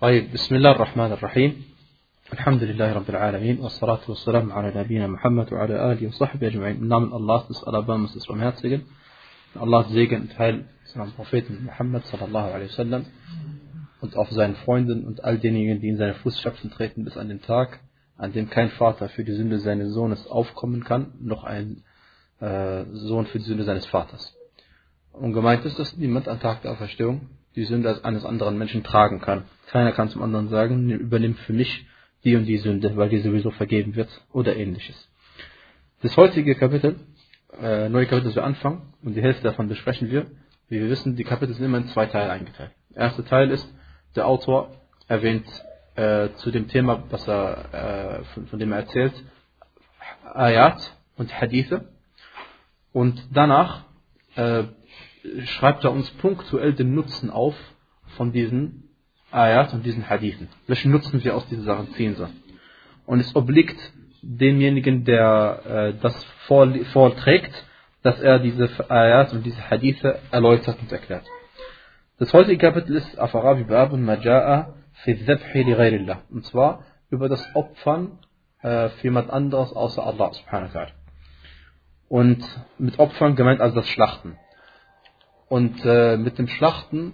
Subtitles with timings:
[0.00, 1.64] طيب بسم الله الرحمن الرحيم
[2.32, 7.12] الحمد لله رب العالمين والصلاة والسلام على نبينا Muhammad وعلى آله وصحبه أجمعين Im Namen
[7.12, 8.82] Allahs des Alabamas des Barmherzigen
[9.54, 13.06] Allahs Segen und Heil seinem Propheten Muhammad sallallahu alaihi wasallam
[14.00, 17.42] und auf seinen Freunden und all denjenigen, die in seine Fußstapfen treten bis an den
[17.42, 17.80] Tag,
[18.16, 21.82] an dem kein Vater für die Sünde seines Sohnes aufkommen kann, noch ein
[22.40, 24.36] äh, Sohn für die Sünde seines Vaters.
[25.12, 29.19] Und gemeint ist, dass niemand am Tag der Auferstehung die Sünde eines anderen Menschen tragen
[29.21, 29.43] kann.
[29.67, 31.85] Keiner kann zum anderen sagen, übernimm für mich
[32.23, 35.09] die und die Sünde, weil die sowieso vergeben wird oder ähnliches.
[36.01, 36.99] Das heutige Kapitel,
[37.59, 40.27] äh, neue Kapitel, das wir anfangen, und die Hälfte davon besprechen wir.
[40.69, 42.71] Wie wir wissen, die Kapitel sind immer in zwei Teile eingeteilt.
[42.91, 43.67] Der erste Teil ist,
[44.15, 44.71] der Autor
[45.07, 45.45] erwähnt
[45.95, 49.13] äh, zu dem Thema, was er, äh, von, von, dem er erzählt,
[50.33, 51.89] Ayat und Hadithe.
[52.93, 53.85] Und danach
[54.35, 54.63] äh,
[55.45, 57.55] schreibt er uns punktuell den Nutzen auf
[58.17, 58.89] von diesen
[59.31, 60.49] Ayat und diesen Hadithen.
[60.67, 62.41] Welchen Nutzen wir aus diesen Sachen ziehen sollen.
[63.05, 63.79] Und es obliegt
[64.21, 67.65] demjenigen, der äh, das vorträgt,
[68.03, 71.25] dass er diese Ayat und diese Hadithe erläutert und erklärt.
[72.19, 74.73] Das heutige Kapitel ist Afarabi Bab und Maja'a
[75.03, 76.21] fi Dhabhi li ghayrillah.
[76.29, 78.19] Und zwar über das Opfern
[78.61, 80.91] äh, für jemand anderes außer Allah subhanahu wa ta'ala.
[82.09, 82.43] Und
[82.77, 84.37] mit Opfern gemeint also das Schlachten.
[85.51, 87.11] Und äh, mit dem Schlachten,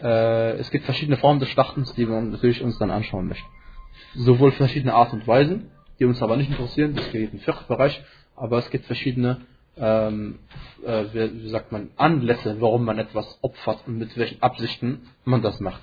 [0.00, 3.48] äh, es gibt verschiedene Formen des Schlachtens, die wir natürlich uns dann anschauen möchten.
[4.14, 8.00] Sowohl verschiedene Art und Weisen, die uns aber nicht interessieren, das geht im Fiqh-Bereich,
[8.36, 9.40] aber es gibt verschiedene,
[9.76, 10.38] ähm,
[10.86, 15.42] äh, wie, wie sagt man, Anlässe, warum man etwas opfert und mit welchen Absichten man
[15.42, 15.82] das macht.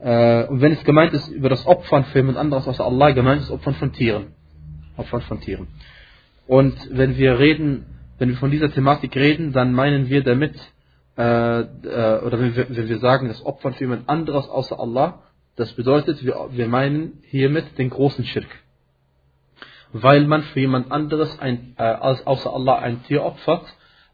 [0.00, 3.40] Äh, und wenn es gemeint ist, über das Opfern für jemand anderes außer Allah, gemeint
[3.40, 4.34] ist Opfern von Tieren.
[4.98, 5.68] Opfern von Tieren.
[6.46, 7.86] Und wenn wir reden,
[8.18, 10.54] wenn wir von dieser Thematik reden, dann meinen wir damit,
[11.16, 15.22] oder wenn wir, wenn wir sagen, das Opfern für jemand anderes außer Allah,
[15.56, 18.48] das bedeutet, wir, wir meinen hiermit den großen Schirk.
[19.92, 23.66] Weil man für jemand anderes ein, äh, außer Allah ein Tier opfert,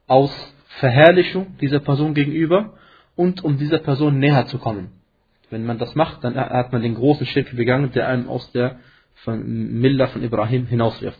[0.08, 0.32] aus
[0.80, 2.74] Verherrlichung dieser Person gegenüber
[3.14, 4.90] und um dieser Person näher zu kommen.
[5.50, 8.80] Wenn man das macht, dann hat man den großen Schirk begangen, der einem aus der
[9.24, 9.44] von
[9.80, 11.18] Milla von Ibrahim hinauswirft.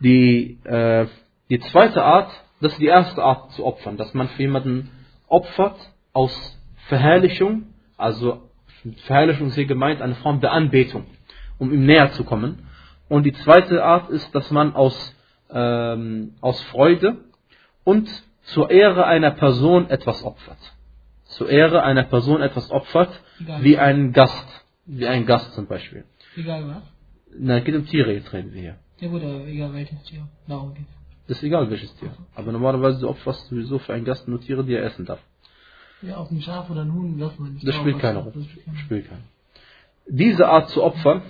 [0.00, 1.06] Die, äh,
[1.48, 2.30] die zweite Art
[2.62, 4.90] das ist die erste Art zu opfern, dass man für jemanden
[5.28, 5.76] opfert
[6.12, 6.58] aus
[6.88, 7.64] Verherrlichung,
[7.96, 8.48] also
[9.06, 11.06] Verherrlichung ist hier gemeint eine Form der Anbetung,
[11.58, 12.68] um ihm näher zu kommen.
[13.08, 15.16] Und die zweite Art ist, dass man aus,
[15.50, 17.18] ähm, aus Freude
[17.84, 18.08] und
[18.42, 20.58] zur Ehre einer Person etwas opfert.
[21.24, 23.20] Zur Ehre einer Person etwas opfert,
[23.60, 26.04] wie ein Gast, wie ein Gast zum Beispiel.
[26.36, 26.82] Egal was?
[27.38, 28.76] Na, geht um Tiere, jetzt reden wir hier.
[29.00, 31.01] Ja gut, aber egal welches Tier, darum geht's.
[31.32, 32.10] Das ist egal welches Tier.
[32.34, 35.18] Aber normalerweise du opferst sowieso für einen Gast nur Tiere, die er essen darf.
[36.02, 37.66] Ja, auf ein Schaf oder ein Huhn lassen wir nicht.
[37.66, 38.44] Das spielt keine Rolle.
[38.84, 39.22] Spielt keine.
[40.06, 41.22] Diese Art zu opfern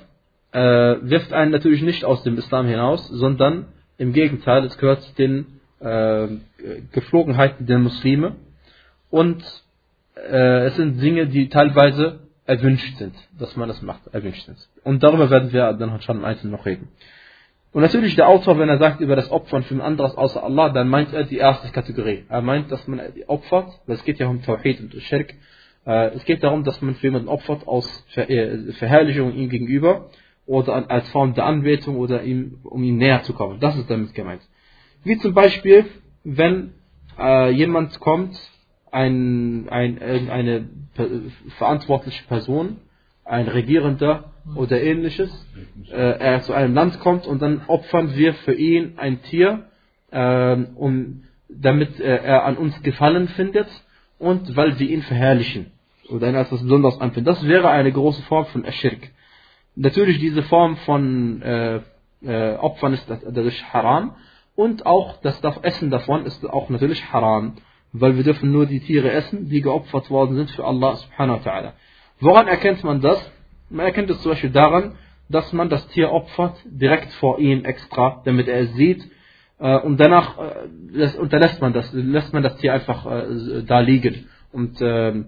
[0.50, 0.60] äh,
[1.02, 5.60] wirft einen natürlich nicht aus dem Islam hinaus, sondern im Gegenteil, es gehört zu den
[5.78, 6.26] äh,
[6.90, 8.34] Geflogenheiten der Muslime
[9.08, 9.44] und
[10.16, 14.58] äh, es sind Dinge, die teilweise erwünscht sind, dass man das macht, erwünscht sind.
[14.82, 16.88] Und darüber werden wir dann schon im Einzelnen noch reden.
[17.72, 20.68] Und natürlich der Autor, wenn er sagt über das Opfern für ein anderes außer Allah,
[20.68, 22.24] dann meint er die erste Kategorie.
[22.28, 25.34] Er meint, dass man opfert, weil es geht ja um Tawhid und Shirk.
[25.86, 30.10] Äh, es geht darum, dass man für jemanden opfert aus äh, Verherrlichung ihm gegenüber
[30.46, 33.58] oder als Form der Anbetung oder ihm, um ihm näher zu kommen.
[33.58, 34.42] Das ist damit gemeint.
[35.02, 35.86] Wie zum Beispiel,
[36.24, 36.74] wenn
[37.18, 38.38] äh, jemand kommt,
[38.90, 40.68] ein, ein, eine
[41.56, 42.76] verantwortliche Person,
[43.24, 45.30] ein Regierender, oder ähnliches,
[45.90, 49.64] äh, er zu einem Land kommt und dann opfern wir für ihn ein Tier,
[50.10, 53.68] äh, um, damit äh, er an uns Gefallen findet
[54.18, 55.72] und weil wir ihn verherrlichen
[56.08, 57.26] oder ihn als etwas besonders anfinden.
[57.26, 59.10] Das wäre eine große Form von Ashirk.
[59.74, 61.80] Natürlich diese Form von äh,
[62.22, 64.16] äh, Opfern ist dadurch haram
[64.54, 67.54] und auch das Essen davon ist auch natürlich haram,
[67.92, 71.50] weil wir dürfen nur die Tiere essen, die geopfert worden sind für Allah subhanahu wa
[71.50, 71.72] ta'ala.
[72.20, 73.30] Woran erkennt man das?
[73.72, 74.96] Man erkennt es zum Beispiel daran,
[75.28, 79.02] dass man das Tier opfert, direkt vor ihm extra, damit er es sieht.
[79.58, 84.28] Äh, und danach äh, unterlässt man das, lässt man das Tier einfach äh, da liegen.
[84.52, 85.26] Und ähm,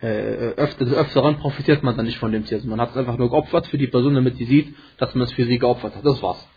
[0.00, 2.58] öfter, des Öfteren profitiert man dann nicht von dem Tier.
[2.58, 5.24] Also man hat es einfach nur geopfert für die Person, damit sie sieht, dass man
[5.24, 6.06] es für sie geopfert hat.
[6.06, 6.48] Das war's.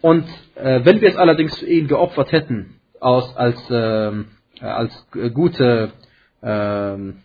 [0.00, 4.26] Und wenn wir es allerdings für ihn geopfert hätten, aus, als, ähm,
[4.60, 5.94] als gute
[6.44, 7.23] ähm,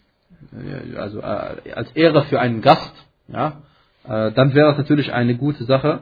[0.97, 2.93] also äh, als Ehre für einen Gast,
[3.27, 3.61] ja,
[4.03, 6.01] äh, dann wäre es natürlich eine gute Sache.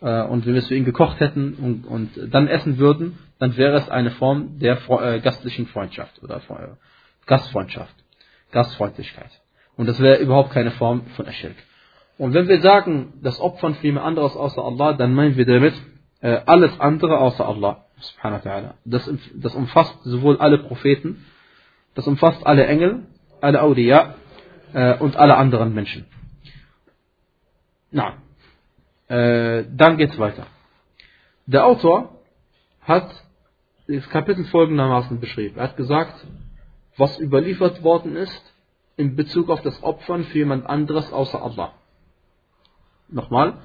[0.00, 3.56] Äh, und wenn wir es für ihn gekocht hätten und, und dann essen würden, dann
[3.56, 6.40] wäre es eine Form der äh, gastlichen Freundschaft oder
[7.26, 7.94] Gastfreundschaft,
[8.52, 9.30] Gastfreundlichkeit.
[9.76, 11.56] Und das wäre überhaupt keine Form von Aschirk.
[12.18, 15.74] Und wenn wir sagen, das Opfern für jemand anderes außer Allah, dann meinen wir damit
[16.20, 17.84] äh, alles andere außer Allah.
[17.98, 18.74] Subhanahu wa ta'ala.
[18.84, 21.24] Das, das umfasst sowohl alle Propheten,
[21.94, 23.06] das umfasst alle Engel,
[23.40, 24.14] alle Awliya
[24.72, 26.06] äh, und alle anderen Menschen.
[27.90, 28.18] Na,
[29.08, 30.46] äh, dann geht's weiter.
[31.46, 32.20] Der Autor
[32.82, 33.08] hat
[33.86, 35.58] das Kapitel folgendermaßen beschrieben.
[35.58, 36.26] Er hat gesagt,
[36.96, 38.54] was überliefert worden ist
[38.96, 41.72] in Bezug auf das Opfern für jemand anderes außer Allah.
[43.08, 43.58] Nochmal,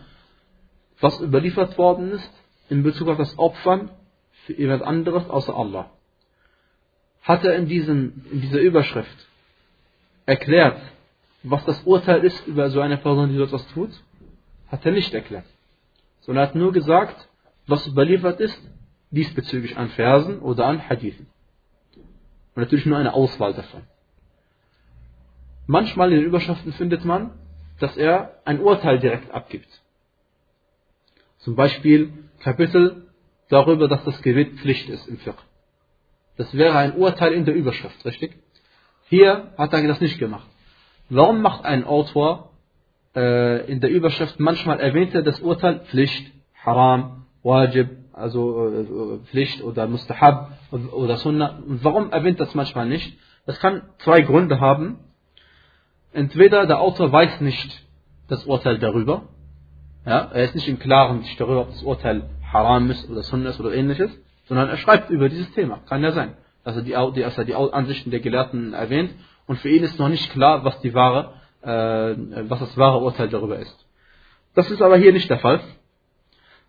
[1.00, 2.32] was überliefert worden ist
[2.70, 3.90] in Bezug auf das Opfern
[4.46, 5.90] für jemand anderes außer Allah.
[7.24, 9.28] Hat er in, diesen, in dieser Überschrift
[10.26, 10.82] erklärt,
[11.44, 13.92] was das Urteil ist über so eine Person, die so etwas tut?
[14.68, 15.46] Hat er nicht erklärt.
[16.22, 17.28] Sondern er hat nur gesagt,
[17.68, 18.60] was überliefert ist,
[19.10, 21.28] diesbezüglich an Versen oder an Hadithen.
[22.56, 23.84] Und natürlich nur eine Auswahl davon.
[25.68, 27.32] Manchmal in den Überschriften findet man,
[27.80, 29.82] dass er ein Urteil direkt abgibt.
[31.40, 33.08] Zum Beispiel Kapitel
[33.50, 35.38] darüber, dass das Gebet Pflicht ist im Fiqh.
[36.38, 38.38] Das wäre ein Urteil in der Überschrift, richtig?
[39.12, 40.48] Hier hat er das nicht gemacht.
[41.10, 42.52] Warum macht ein Autor
[43.14, 46.32] äh, in der Überschrift manchmal erwähnt er das Urteil Pflicht,
[46.64, 51.60] Haram, Wajib, also äh, Pflicht oder Mustahab oder Sunnah.
[51.68, 53.20] Und warum erwähnt das manchmal nicht?
[53.46, 55.00] Das kann zwei Gründe haben.
[56.14, 57.86] Entweder der Autor weiß nicht
[58.30, 59.24] das Urteil darüber,
[60.06, 63.50] ja, er ist nicht im Klaren sich darüber, ob das Urteil Haram ist oder Sunnah
[63.50, 64.10] ist oder ähnliches,
[64.46, 65.82] sondern er schreibt über dieses Thema.
[65.90, 69.14] Kann ja sein, er die, er die Ansichten der Gelehrten erwähnt
[69.48, 73.30] und für ihn ist noch nicht klar, was die wahre, äh, was das wahre Urteil
[73.30, 73.88] darüber ist.
[74.54, 75.62] Das ist aber hier nicht der Fall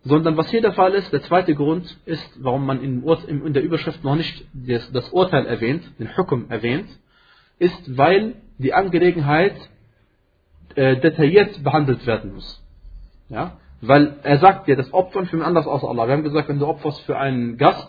[0.04, 3.62] sondern was hier der Fall ist, der zweite Grund ist, warum man in, in der
[3.62, 6.88] Überschrift noch nicht das, das, Urteil erwähnt, den Hukum erwähnt,
[7.58, 9.54] ist, weil die Angelegenheit
[10.74, 12.62] äh, detailliert behandelt werden muss.
[13.28, 13.58] Ja?
[13.80, 16.06] Weil er sagt dir, das Opfern für einen anders außer Allah.
[16.06, 17.88] Wir haben gesagt, wenn du opferst für einen Gast,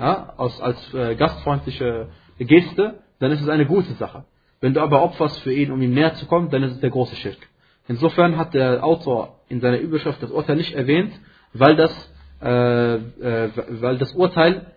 [0.00, 2.08] ja, aus, als äh, gastfreundliche
[2.38, 4.24] Geste, dann ist es eine gute Sache.
[4.60, 6.90] Wenn du aber opferst für ihn, um ihm näher zu kommen, dann ist es der
[6.90, 7.38] große Schirk.
[7.86, 11.12] Insofern hat der Autor in seiner Überschrift das Urteil nicht erwähnt,
[11.52, 12.12] weil das,
[12.42, 13.50] äh, äh,
[13.80, 14.74] weil das Urteil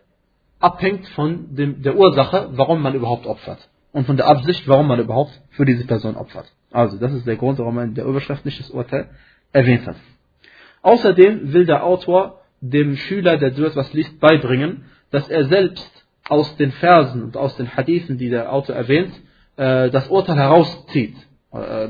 [0.59, 3.69] abhängt von dem, der Ursache, warum man überhaupt opfert.
[3.91, 6.51] Und von der Absicht, warum man überhaupt für diese Person opfert.
[6.71, 9.09] Also, das ist der Grund, warum man in der Überschrift nicht das Urteil
[9.51, 9.97] erwähnt hat.
[10.81, 16.57] Außerdem will der Autor dem Schüler, der so etwas liest, beibringen, dass er selbst aus
[16.57, 19.13] den Versen und aus den Hadithen, die der Autor erwähnt,
[19.57, 21.15] äh, das Urteil herauszieht
[21.51, 21.87] äh,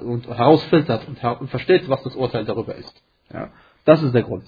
[0.00, 2.92] und herausfiltert und versteht, was das Urteil darüber ist.
[3.32, 3.50] Ja.
[3.84, 4.44] Das ist der Grund.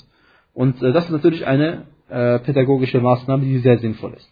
[0.54, 4.30] Und äh, das ist natürlich eine pädagogische Maßnahme, die sehr sinnvoll ist.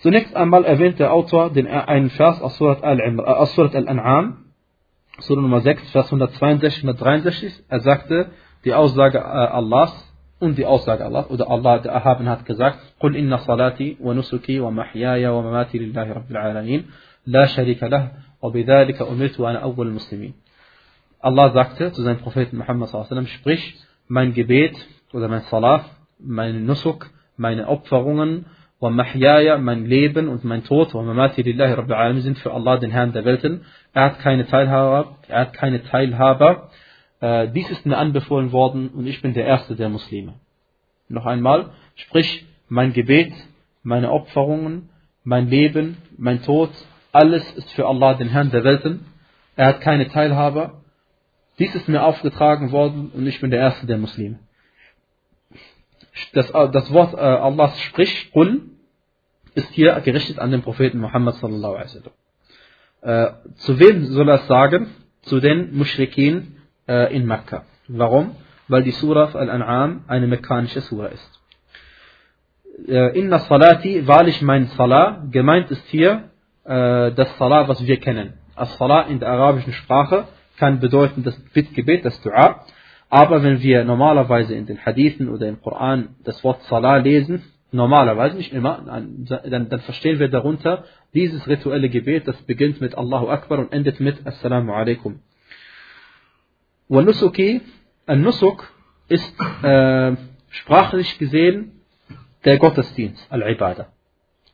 [0.00, 4.34] Zunächst einmal erwähnt der Autor den, einen Vers aus Surat Al-An'am,
[5.18, 7.64] Surah Nummer 6, Vers 162 und 163.
[7.70, 8.32] Er sagte,
[8.66, 9.94] die Aussage Allahs
[10.38, 15.28] und die Aussage Allahs, oder Allah, der Erhaben, hat gesagt, قُلْ إِنَّ صَلَاتِي وَنُسُكِي وَمَحْيَايَ
[15.28, 16.84] وَمَمَاتِي لِلَّهِ رَبِّ الْعَالَمِينَ
[17.26, 18.10] لَا شَرِيكَ لَهُ
[18.42, 20.32] وَبِذَلِكَ أُمِرْتُ وَأَنَا أَوَّلُ الْمُسْلِمِينَ
[21.20, 24.76] Allah sagte zu seinem Propheten Muhammad sallam, sprich, mein Gebet
[25.12, 25.86] oder mein Salah,
[26.18, 28.46] mein Nusuk, meine Opferungen,
[28.80, 33.12] mahyaya, mein Leben und mein Tod, mamati lillahi rabbil alamin sind für Allah, den Herrn
[33.12, 33.64] der Welten.
[33.92, 36.70] Er hat keine Teilhaber, er hat keine Teilhaber.
[37.20, 40.34] Äh, dies ist mir anbefohlen worden und ich bin der Erste der Muslime.
[41.08, 43.32] Noch einmal, sprich, mein Gebet,
[43.82, 44.90] meine Opferungen,
[45.24, 46.70] mein Leben, mein Tod,
[47.12, 49.06] alles ist für Allah, den Herrn der Welten.
[49.54, 50.82] Er hat keine Teilhaber
[51.58, 54.38] dies ist mir aufgetragen worden und ich bin der Erste der Muslime.
[56.32, 58.62] Das, äh, das Wort äh, Allahs sprich, Qul,
[59.54, 62.12] ist hier gerichtet an den Propheten Muhammad sallallahu alaihi wasallam.
[63.02, 64.88] Äh, zu wem soll er es sagen?
[65.22, 66.55] Zu den Mushrikin
[66.88, 67.64] äh, in Mekka.
[67.88, 68.36] Warum?
[68.68, 71.40] Weil die Surah Al-An'am eine mekkanische Surah ist.
[72.88, 76.30] Äh, Inna Salati, wahrlich mein Salah, gemeint ist hier
[76.64, 78.34] äh, das Salah, was wir kennen.
[78.54, 82.64] As-Salah in der arabischen Sprache kann bedeuten das Bittgebet, das Dua.
[83.08, 88.36] Aber wenn wir normalerweise in den Hadithen oder im Koran das Wort Salah lesen, normalerweise,
[88.36, 93.58] nicht immer, dann, dann verstehen wir darunter dieses rituelle Gebet, das beginnt mit Allahu Akbar
[93.58, 95.20] und endet mit Assalamu alaikum.
[96.88, 97.62] Nusuki,
[98.06, 98.68] ein Nusuk
[99.08, 100.16] ist äh,
[100.50, 101.82] sprachlich gesehen
[102.44, 103.88] der Gottesdienst, Al-Ibadah.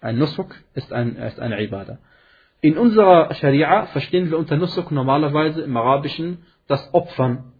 [0.00, 1.98] Ein Nusuk ist, ein, ist eine Ibadah.
[2.62, 7.52] In unserer Scharia verstehen wir unter Nusuk normalerweise im Arabischen das Opfern,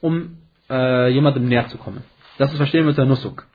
[0.00, 2.02] um äh, jemandem näher zu kommen.
[2.36, 3.46] Das verstehen wir unter Nusuk.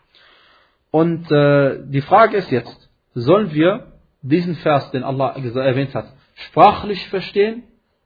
[0.89, 7.07] Und äh, die Frage ist jetzt, sollen wir diesen Vers, den Allah erwähnt hat, sprachlich
[7.09, 7.63] verstehen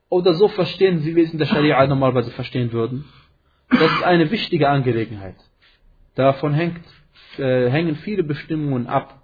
[0.08, 3.04] oder so verstehen, wie wir es in der Scharia normalerweise verstehen würden.
[3.70, 5.36] Das ist eine wichtige Angelegenheit.
[6.14, 6.84] Davon hängt,
[7.38, 9.22] äh, hängen viele Bestimmungen ab.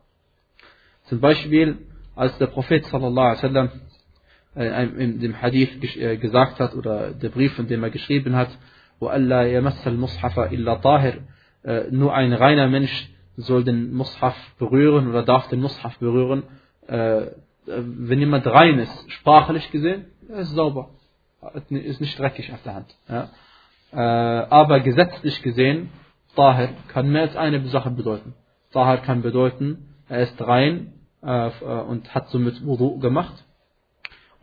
[1.04, 1.78] Zum Beispiel,
[2.16, 3.70] als der Prophet sallallahu alaihi wasallam
[4.56, 8.50] äh, in dem Hadith äh, gesagt hat oder der Brief, in dem er geschrieben hat,
[9.00, 11.14] وَأَلَّا يَمَسَّ الْمُصْحَفَ إِلَّا طَاهِرٌ
[11.64, 16.42] äh, Nur ein reiner Mensch soll den Mushaf berühren oder darf den Mushaf berühren.
[16.88, 20.89] Wenn jemand rein ist, sprachlich gesehen, er ist sauber,
[21.69, 22.95] ist nicht dreckig auf der Hand.
[23.07, 23.29] Ja.
[24.49, 25.89] Aber gesetzlich gesehen,
[26.35, 28.33] Tahir kann mehr als eine Sache bedeuten.
[28.71, 33.45] Tahir kann bedeuten, er ist rein und hat somit Wudu gemacht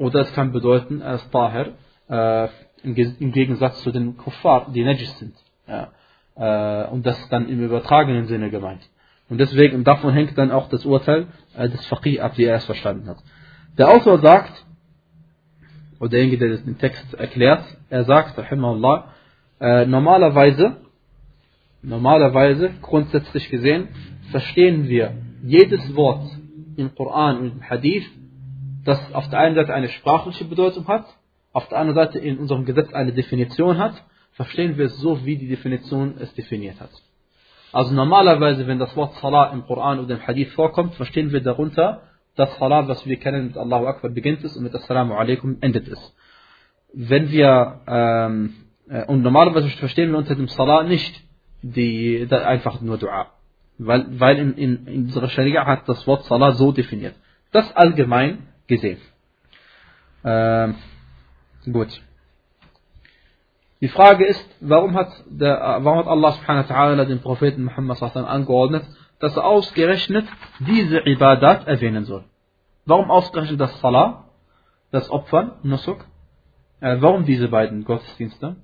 [0.00, 1.75] oder es kann bedeuten, er ist Tahir,
[2.08, 2.49] äh,
[2.82, 5.34] im, Gegensatz zu den Kuffar, die Najis sind.
[5.68, 5.88] Ja.
[6.37, 8.80] Äh, und das ist dann im übertragenen Sinne gemeint.
[9.28, 12.64] Und deswegen, davon hängt dann auch das Urteil äh, des Faqih ab, wie er es
[12.64, 13.18] verstanden hat.
[13.76, 14.64] Der Autor sagt,
[16.00, 19.12] oder derjenige, der den Text erklärt, er sagt, rahimahullah,
[19.61, 20.78] äh, normalerweise,
[21.83, 23.88] normalerweise, grundsätzlich gesehen,
[24.30, 25.12] verstehen wir
[25.45, 26.26] jedes Wort
[26.76, 28.07] im Koran und im Hadith
[28.85, 31.04] das auf der einen Seite eine sprachliche Bedeutung hat,
[31.52, 34.02] auf der anderen Seite in unserem Gesetz eine Definition hat,
[34.33, 36.90] verstehen wir es so, wie die Definition es definiert hat.
[37.73, 42.02] Also normalerweise, wenn das Wort Salah im Koran oder im Hadith vorkommt, verstehen wir darunter,
[42.37, 45.88] dass Salah, was wir kennen mit Allahu Akbar beginnt es und mit Assalamu alaikum endet
[45.88, 46.16] es.
[46.92, 48.54] Wenn wir, ähm,
[48.88, 51.22] äh, und normalerweise verstehen wir unter dem Salah nicht
[51.62, 53.26] die, einfach nur Dua.
[53.78, 57.14] Weil, weil in, in, in unserer Scharia hat das Wort Salah so definiert.
[57.52, 58.99] Das allgemein gesehen.
[60.25, 60.76] Ähm,
[61.70, 61.88] gut.
[63.80, 68.02] Die Frage ist, warum hat, der, warum hat Allah subhanahu wa ta'ala den Propheten Muhammad
[68.02, 68.84] angeordnet,
[69.20, 70.26] dass er ausgerechnet
[70.58, 72.24] diese Ibadat erwähnen soll?
[72.86, 74.24] Warum ausgerechnet das Salah,
[74.90, 76.04] das Opfern, Nusuk?
[76.80, 78.56] Äh, warum diese beiden Gottesdienste?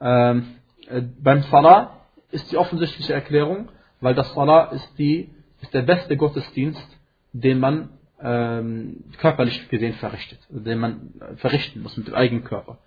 [0.00, 0.56] Ähm,
[0.88, 2.00] äh, beim Salah
[2.30, 6.86] ist die offensichtliche Erklärung, weil das Salah ist, die, ist der beste Gottesdienst,
[7.32, 12.78] den man ähm, körperlich gesehen verrichtet, den man verrichten muss mit dem eigenen Körper.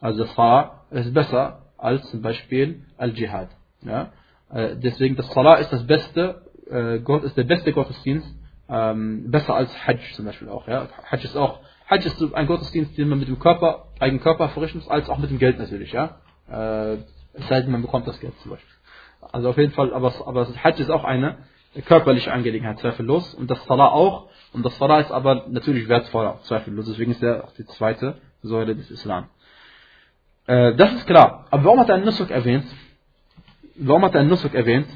[0.00, 3.48] Also das Salah ist besser als zum Beispiel Al-Jihad.
[3.82, 4.12] Ja?
[4.50, 8.28] Äh, deswegen das Salah ist das beste, äh, Gott ist der beste Gottesdienst,
[8.68, 10.66] ähm, besser als Hajj zum Beispiel auch.
[10.68, 10.88] Ja?
[11.10, 14.78] Hajj ist auch Hajj ist ein Gottesdienst, den man mit dem Körper, eigenen Körper verrichten
[14.78, 15.92] muss, als auch mit dem Geld natürlich.
[15.92, 16.16] Ja?
[16.50, 16.98] Äh,
[17.34, 18.74] es sei denn, man bekommt das Geld zum Beispiel.
[19.32, 21.38] Also auf jeden Fall, aber, aber Hajj ist auch eine
[21.84, 23.34] körperliche Angelegenheit, zweifellos.
[23.34, 24.28] Und das Salah auch.
[24.52, 26.86] Und das Salah ist aber natürlich wertvoller, zweifellos.
[26.86, 29.28] Deswegen ist er auch die zweite Säule des Islam.
[30.46, 31.46] Äh, das ist klar.
[31.50, 32.66] Aber warum hat er Nusuk erwähnt?
[33.78, 34.88] Warum hat er Nusuk erwähnt?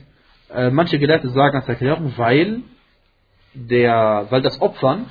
[0.52, 2.62] Äh, manche Gelehrte sagen als Erklärung, weil,
[3.54, 5.06] der, weil das Opfern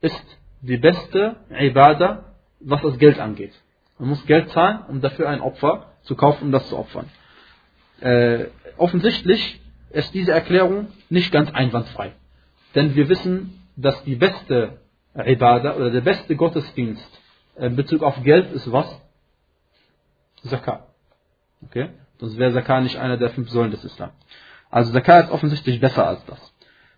[0.00, 2.24] ist die beste Ibadah,
[2.60, 3.52] was das Geld angeht.
[3.98, 7.08] Man muss Geld zahlen, um dafür ein Opfer zu kaufen, um das zu opfern.
[8.00, 12.12] Äh, offensichtlich ist diese Erklärung nicht ganz einwandfrei.
[12.74, 14.78] Denn wir wissen, dass die beste
[15.14, 17.20] Ibadah oder der beste Gottesdienst
[17.56, 19.00] in Bezug auf Geld ist was?
[20.44, 20.86] Zakat.
[21.62, 21.90] Okay?
[22.22, 24.10] Sonst wäre Zakat nicht einer der fünf Säulen des Islam.
[24.70, 26.54] Also Zakat ist offensichtlich besser als das.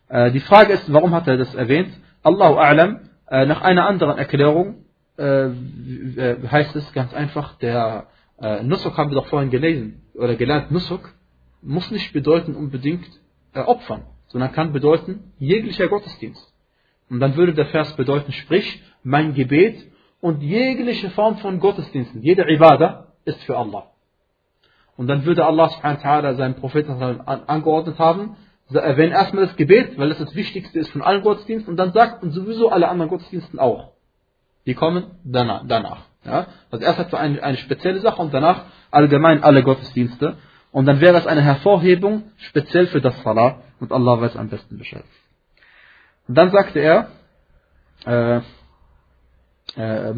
[0.09, 1.93] Äh, die Frage ist, warum hat er das erwähnt?
[2.23, 4.85] Allahu A'lam, äh, nach einer anderen Erklärung
[5.17, 5.49] äh,
[6.51, 8.09] heißt es ganz einfach, der
[8.63, 11.09] Nusuk haben wir doch vorhin gelesen oder gelernt, Nusuk
[11.63, 13.09] muss nicht bedeuten unbedingt
[13.55, 16.53] Opfern sondern kann bedeuten jeglicher Gottesdienst.
[17.09, 19.77] Und dann würde der Vers bedeuten, sprich, mein Gebet
[20.21, 23.93] und jegliche Form von Gottesdiensten, jede Ibadah ist für Allah.
[24.97, 26.91] Und dann würde Allah subhanahu wa ta'ala seinen Propheten
[27.27, 28.37] angeordnet haben,
[28.73, 32.23] erwähnen erstmal das Gebet, weil das das Wichtigste ist von allen Gottesdiensten, und dann sagt,
[32.23, 33.93] und sowieso alle anderen Gottesdiensten auch.
[34.67, 36.07] Die kommen danach.
[36.25, 36.47] Ja?
[36.71, 40.37] Also erst hat so eine, eine spezielle Sache und danach allgemein alle Gottesdienste.
[40.73, 44.79] Und dann wäre es eine Hervorhebung speziell für das Salah und Allah weiß am besten
[44.79, 45.05] Bescheid.
[46.27, 47.09] Und dann sagte er,
[48.07, 48.41] äh,
[49.77, 50.15] äh,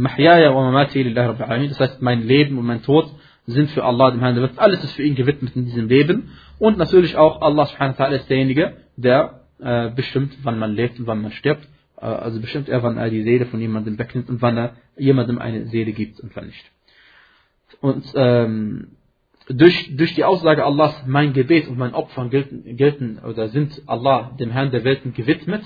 [1.68, 3.10] das heißt, mein Leben und mein Tod
[3.46, 4.52] sind für Allah, dem Herrn Welt.
[4.56, 6.30] Alles ist für ihn gewidmet in diesem Leben.
[6.58, 10.98] Und natürlich auch Allah subhanahu wa ta'ala ist derjenige, der äh, bestimmt, wann man lebt
[10.98, 11.66] und wann man stirbt.
[11.96, 15.38] Äh, also bestimmt er, wann er die Seele von jemandem wegnimmt und wann er jemandem
[15.38, 16.70] eine Seele gibt und wann nicht.
[17.80, 18.96] Und ähm,
[19.48, 24.34] durch, durch die Aussage Allahs, mein Gebet und mein Opfer gelten, gelten oder sind Allah,
[24.38, 25.62] dem Herrn der Welten, gewidmet,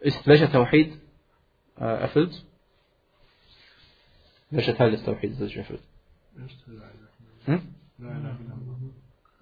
[0.00, 0.92] ist welcher Tawhid
[1.78, 2.44] äh, erfüllt?
[4.50, 5.82] Welcher Teil des Tawhid ist erfüllt?
[7.48, 7.60] Hm?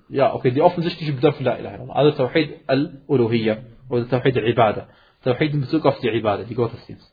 [0.09, 1.95] Ja, okay, die offensichtliche Bedeutung La ilaha illallah.
[1.95, 3.59] Also Tawhid al-Uluhiyya
[3.89, 4.87] oder Tawhid al-Ibadah.
[5.25, 7.13] Tawhid in Bezug auf die Ibadah, die Gottesdienst.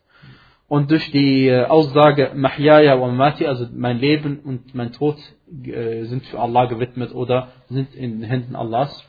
[0.68, 5.18] Und durch die äh, Aussage Mahyaya wa Mati, also mein Leben und mein Tod
[5.66, 9.04] äh, sind für Allah gewidmet oder sind in den Händen Allahs,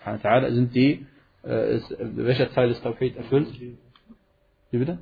[0.48, 1.06] sind die,
[1.42, 3.48] äh, welcher Teil ist Tawhid erfüllt?
[4.70, 4.98] Wie bitte?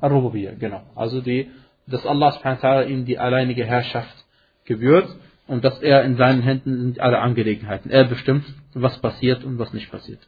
[0.00, 0.82] Ar-Rububiyya, genau.
[0.94, 1.50] Also die,
[1.86, 4.24] dass Allah ihm die alleinige Herrschaft
[4.64, 5.08] gebührt
[5.46, 7.90] und dass er in seinen Händen sind alle Angelegenheiten.
[7.90, 10.20] Er bestimmt, was passiert und was nicht passiert.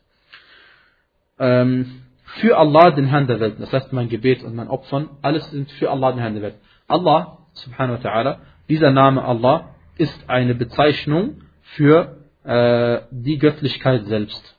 [1.38, 2.02] Ähm,
[2.40, 5.70] für Allah den Herrn der Welt, das heißt mein Gebet und mein Opfern, alles sind
[5.72, 6.54] für Allah den Herrn der Welt.
[6.86, 14.56] Allah, subhanahu wa ta'ala, dieser Name Allah ist eine Bezeichnung für äh, die Göttlichkeit selbst.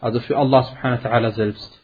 [0.00, 1.80] Also für Allah subhanahu wa ta'ala selbst.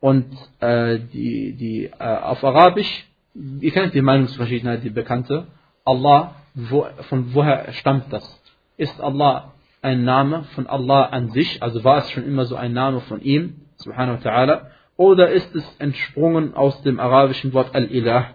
[0.00, 0.26] Und
[0.60, 5.46] äh, die, die, äh, auf Arabisch, ihr kennt die Meinungsverschiedenheit, die bekannte,
[5.84, 8.40] Allah, wo, von woher stammt das?
[8.76, 9.52] Ist Allah
[9.82, 13.20] ein Name von Allah an sich, also war es schon immer so ein Name von
[13.22, 14.66] ihm, subhanahu wa ta'ala,
[14.96, 18.34] oder ist es entsprungen aus dem arabischen Wort Al-Ilah?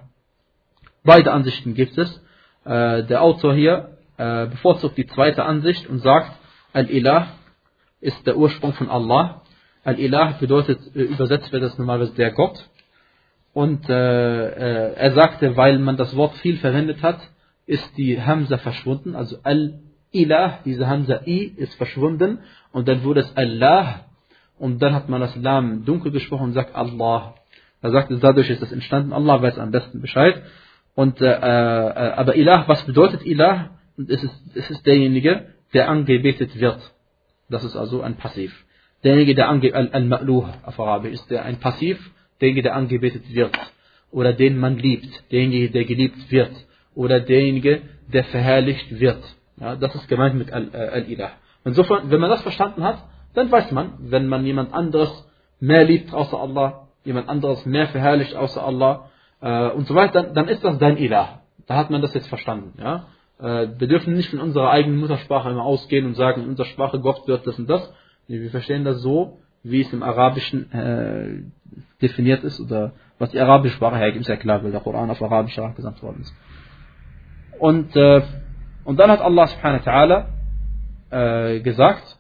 [1.03, 2.23] Beide Ansichten gibt es.
[2.65, 6.31] Äh, der Autor hier äh, bevorzugt die zweite Ansicht und sagt,
[6.73, 7.27] Al-Ilah
[8.01, 9.43] ist der Ursprung von Allah.
[9.83, 12.67] Al-Ilah bedeutet, äh, übersetzt wird das normalerweise der Gott.
[13.53, 17.19] Und er sagte, weil man das Wort viel verwendet hat,
[17.65, 22.39] ist die Hamza verschwunden, also Al-Ilah, diese Hamza I ist verschwunden
[22.71, 24.05] und dann wurde es Allah
[24.57, 27.35] und dann hat man das Lam dunkel gesprochen und sagt Allah.
[27.81, 30.41] Er sagt, dadurch ist das entstanden, Allah weiß am besten Bescheid.
[30.95, 33.71] Und, äh, äh, aber Ilah, was bedeutet Ilah?
[33.97, 36.79] Es ist, es ist derjenige, der angebetet wird.
[37.49, 38.53] Das ist also ein Passiv.
[39.03, 41.99] Derjenige, der angebetet, Al-Ma'luh auf Arabisch, ist der ein Passiv,
[42.41, 43.55] derjenige, der angebetet wird.
[44.11, 46.51] Oder den man liebt, derjenige, der geliebt wird.
[46.95, 49.23] Oder derjenige, der verherrlicht wird.
[49.59, 51.31] Ja, das ist gemeint mit äh, Al-Ilah.
[51.63, 55.27] Insofern, wenn man das verstanden hat, dann weiß man, wenn man jemand anderes
[55.59, 59.09] mehr liebt außer Allah, jemand anderes mehr verherrlicht außer Allah
[59.41, 61.41] äh, und so weiter, dann, dann ist das dein Ilah.
[61.67, 62.73] Da hat man das jetzt verstanden.
[62.79, 63.07] Ja?
[63.39, 66.99] Äh, wir dürfen nicht von unserer eigenen Muttersprache immer ausgehen und sagen, in unserer Sprache
[66.99, 67.93] Gott wird das und das.
[68.27, 71.43] Wir verstehen das so, wie es im Arabischen äh,
[72.01, 75.21] definiert ist oder was die arabische Sprache hergibt, ist ja klar, weil der Koran auf
[75.21, 76.33] Arabisch gesagt worden ist.
[77.59, 78.21] Und, äh,
[78.83, 82.17] und dann hat Allah subhanahu wa ta'ala äh, gesagt,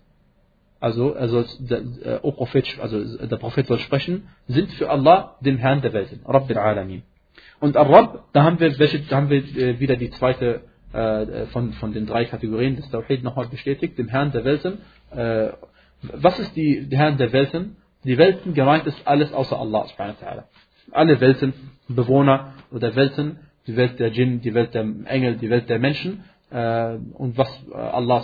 [0.79, 5.35] also er soll, der, äh, o Prophet, also der Prophet soll sprechen, sind für Allah
[5.41, 7.03] den Herrn der Welt, Rabbil Alamin.
[7.59, 10.61] Und Ar-Rabb, da haben wir, welche, da haben wir äh, wieder die zweite
[10.93, 14.79] äh, von, von den drei Kategorien des Tawhid nochmal bestätigt, dem Herrn der Welten.
[15.11, 15.49] Äh,
[16.01, 17.77] was ist die, die Herrn der Welten?
[18.03, 20.43] Die Welten gemeint ist alles außer Allah subhanahu wa ta'ala.
[20.91, 21.53] Alle Welten,
[21.87, 26.23] Bewohner oder Welten, die Welt der Djinn, die Welt der Engel, die Welt der Menschen
[26.51, 28.21] äh, und was Allah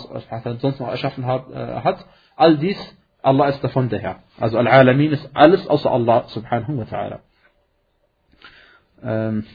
[0.60, 2.04] sonst noch erschaffen hat, äh, hat
[2.36, 2.78] All dies,
[3.22, 4.22] Allah ist davon der Herr.
[4.38, 7.18] Also Al-Alamin ist alles außer Allah subhanahu wa ta'ala.
[9.02, 9.46] Ähm,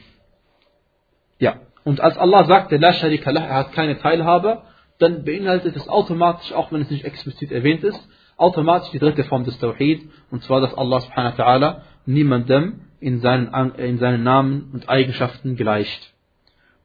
[1.38, 4.62] ja, und als Allah sagte, La sharika lah, er hat keine Teilhabe,
[4.98, 9.44] dann beinhaltet es automatisch, auch wenn es nicht explizit erwähnt ist, automatisch die dritte Form
[9.44, 14.69] des Tawhid, und zwar, dass Allah subhanahu wa ta'ala niemandem in seinen, in seinen Namen
[14.73, 16.13] und Eigenschaften gleicht.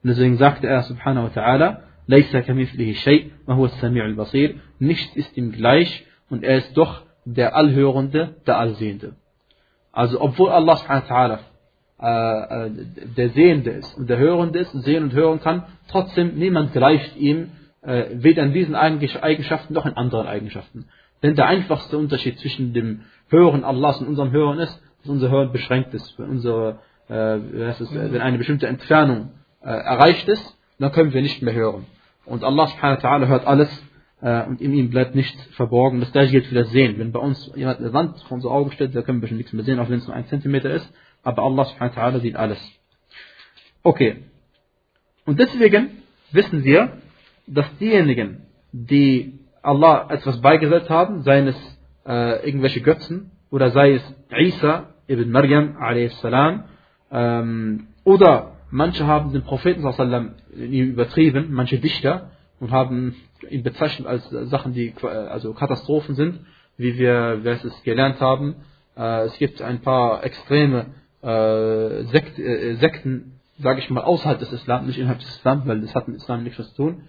[0.03, 5.37] Und deswegen sagte er subhanahu wa ta'ala, ليس كمثله شيء وهو السميع البصير nichts ist
[5.37, 9.16] ihm gleich und er ist doch der Allhörende, der Allsehende.
[9.92, 11.38] Also obwohl Allah subhanahu
[11.98, 12.70] äh,
[13.16, 17.51] der Sehende ist und der Hörende ist, sehen und hören kann, trotzdem niemand gleicht ihm
[17.83, 20.87] äh, weder in diesen Eigenschaften noch in anderen Eigenschaften.
[21.22, 25.52] Denn der einfachste Unterschied zwischen dem Hören Allahs und unserem Hören ist, dass unser Hören
[25.52, 26.18] beschränkt ist.
[26.18, 31.54] Wenn, unsere, äh, wenn eine bestimmte Entfernung äh, erreicht ist, dann können wir nicht mehr
[31.54, 31.86] hören.
[32.26, 33.70] Und Allah subhanahu wa ta'ala hört alles
[34.22, 36.00] äh, und in ihm bleibt nichts verborgen.
[36.00, 36.98] Das gleiche gilt für das Sehen.
[36.98, 39.54] Wenn bei uns jemand eine Wand vor unser Auge stellt, da können wir schon nichts
[39.54, 40.92] mehr sehen, auch wenn es nur ein Zentimeter ist.
[41.22, 42.60] Aber Allah subhanahu wa ta'ala sieht alles.
[43.84, 44.24] Okay.
[45.26, 45.89] Und deswegen
[46.32, 46.98] wissen wir,
[47.48, 54.16] dass diejenigen, die Allah etwas beigesetzt haben, seien es äh, irgendwelche Götzen oder sei es
[54.38, 56.21] Isa ibn Maryam a.s.
[57.12, 59.84] Ähm, oder Manche haben den Propheten
[60.52, 63.13] übertrieben, manche Dichter, und haben
[63.47, 66.39] ihn bezeichnet als Sachen, die also Katastrophen sind,
[66.78, 68.56] wie wir, wir es gelernt haben.
[68.97, 70.88] Äh, es gibt ein paar extreme
[71.21, 75.82] äh, Sekt, äh, Sekten, sage ich mal, außerhalb des Islam, nicht innerhalb des Islam, weil
[75.82, 77.04] das hat mit Islam nichts zu tun.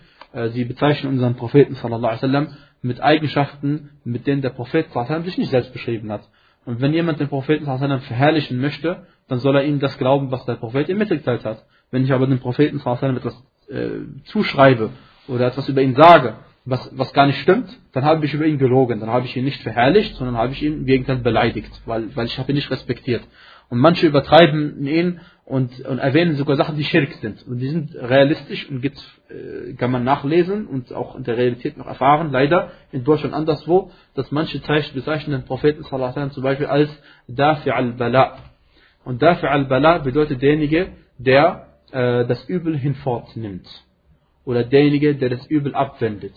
[0.50, 2.48] Sie bezeichnen unseren Propheten wasallam
[2.82, 6.28] mit Eigenschaften, mit denen der Prophet sallallahu sich nicht selbst beschrieben hat.
[6.66, 10.54] Und wenn jemand den Propheten verherrlichen möchte, dann soll er ihm das glauben, was der
[10.54, 11.64] Prophet ihm mitgeteilt hat.
[11.90, 14.90] Wenn ich aber dem Propheten etwas äh, zuschreibe
[15.28, 18.58] oder etwas über ihn sage, was, was gar nicht stimmt, dann habe ich über ihn
[18.58, 22.14] gelogen, dann habe ich ihn nicht verherrlicht, sondern habe ich ihn im Gegenteil beleidigt, weil,
[22.16, 23.22] weil ich habe ihn nicht respektiert.
[23.68, 27.46] Und manche übertreiben ihn und, und erwähnen sogar Sachen, die schirk sind.
[27.46, 31.76] Und die sind realistisch und gibt's, äh, kann man nachlesen und auch in der Realität
[31.76, 36.90] noch erfahren, leider in Deutschland anderswo, dass manche bezeichnen den Propheten sallam, zum Beispiel als
[37.28, 38.38] Dafi al-Bala.
[39.04, 43.68] Und Dafi al-Bala bedeutet derjenige, der äh, das Übel hinfortnimmt.
[44.46, 46.34] Oder derjenige, der das Übel abwendet.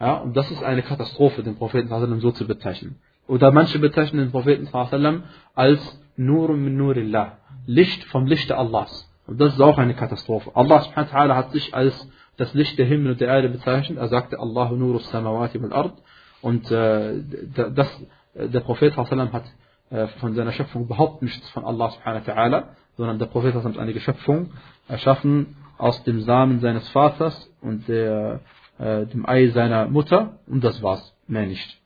[0.00, 2.96] Ja, und das ist eine Katastrophe, den Propheten sallam, so zu bezeichnen.
[3.26, 9.08] Oder manche bezeichnen den Propheten sallam, als Nur min Nurillah Licht vom Lichte Allahs.
[9.26, 10.50] Und das ist auch eine Katastrophe.
[10.54, 13.98] Allah subhanahu wa ta'ala hat sich als das Licht der Himmel und der Erde bezeichnet.
[13.98, 15.92] Er sagte, Allahu nurus samawati wal ard.
[16.40, 19.44] Und äh, das, der Prophet hat
[19.90, 22.64] äh, von seiner Schöpfung überhaupt nichts von Allah subhanahu wa ta'ala,
[22.96, 24.50] sondern der Prophet hat eine Schöpfung
[24.88, 28.40] erschaffen aus dem Samen seines Vaters und der,
[28.78, 31.80] äh, dem Ei seiner Mutter und das war's, mehr nicht.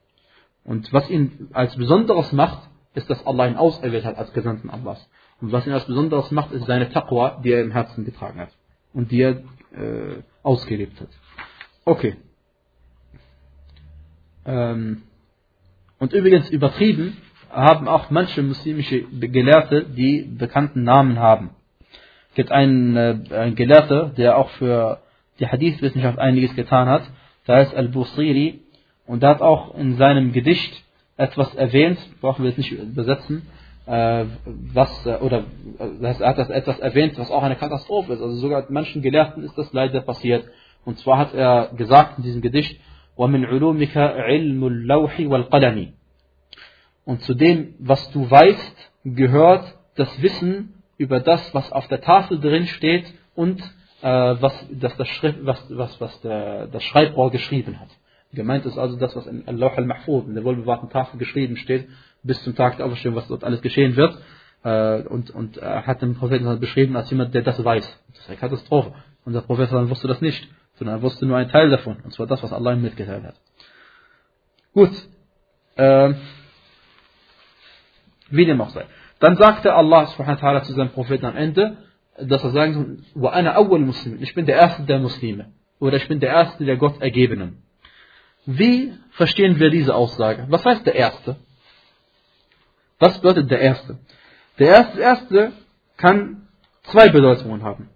[0.65, 5.09] Und was ihn als Besonderes macht, ist, dass Allah ihn auserwählt hat als Gesandten Allahs.
[5.41, 8.51] Und was ihn als Besonderes macht, ist seine Taqwa, die er im Herzen getragen hat.
[8.93, 9.43] Und die er
[9.75, 11.09] äh, ausgelebt hat.
[11.85, 12.17] Okay.
[14.45, 15.03] Ähm,
[15.99, 17.17] und übrigens übertrieben
[17.51, 21.51] haben auch manche muslimische Gelehrte, die bekannten Namen haben.
[22.31, 25.03] Es gibt einen, äh, einen Gelehrter, der auch für
[25.39, 27.03] die Hadith-Wissenschaft einiges getan hat.
[27.47, 28.61] Da ist Al-Busiri.
[29.07, 30.82] Und der hat auch in seinem Gedicht
[31.18, 33.48] etwas erwähnt, brauchen wir jetzt nicht übersetzen,
[33.88, 35.46] äh, was, äh, oder
[35.80, 38.22] äh, er hat das etwas erwähnt, was auch eine Katastrophe ist.
[38.22, 40.46] Also sogar manchen Gelehrten ist das leider passiert.
[40.86, 42.80] Und zwar hat er gesagt in diesem Gedicht,
[43.18, 45.94] وَمِنْ عُلُومِكَ عِلْمُ اللَّوْحِ وَالْقَلَمِ
[47.06, 52.40] Und zu dem, was du weißt, gehört das Wissen über das, was auf der Tafel
[52.40, 53.60] drin steht und
[54.02, 57.90] äh, was, das, das, Schrift, was, was, was der, das Schreibbauer geschrieben hat.
[58.35, 61.89] Gemeint ist also das, was in Al-Lawh al-Mahfuz, in der wohlbewahrten Tafel geschrieben steht,
[62.23, 64.19] bis zum Tag der Auferstehung, was dort alles geschehen wird.
[64.65, 68.01] Äh, und, und er hat den Propheten beschrieben als jemand, der das weiß.
[68.13, 68.95] Das ist eine Katastrophe.
[69.25, 71.99] Und der Prophet wusste das nicht, sondern er wusste nur einen Teil davon.
[72.03, 73.35] Und zwar das, was Allah ihm mitgeteilt hat.
[74.73, 74.91] Gut.
[75.77, 76.15] Äh,
[78.31, 78.87] wie dem auch sei.
[79.19, 81.77] Dann sagte Allah subhanahu zu seinem Propheten am Ende,
[82.19, 85.53] dass er sagen soll, ich bin der Erste der Muslime.
[85.79, 87.63] Oder ich bin der Erste der Gott Ergebenen.
[88.47, 90.47] Wie verstehen wir diese Aussage?
[90.49, 91.37] Was heißt der Erste?
[92.99, 93.99] Was bedeutet der Erste?
[94.59, 95.53] Der erste,
[95.97, 96.49] kann
[96.85, 97.89] zwei Bedeutungen haben.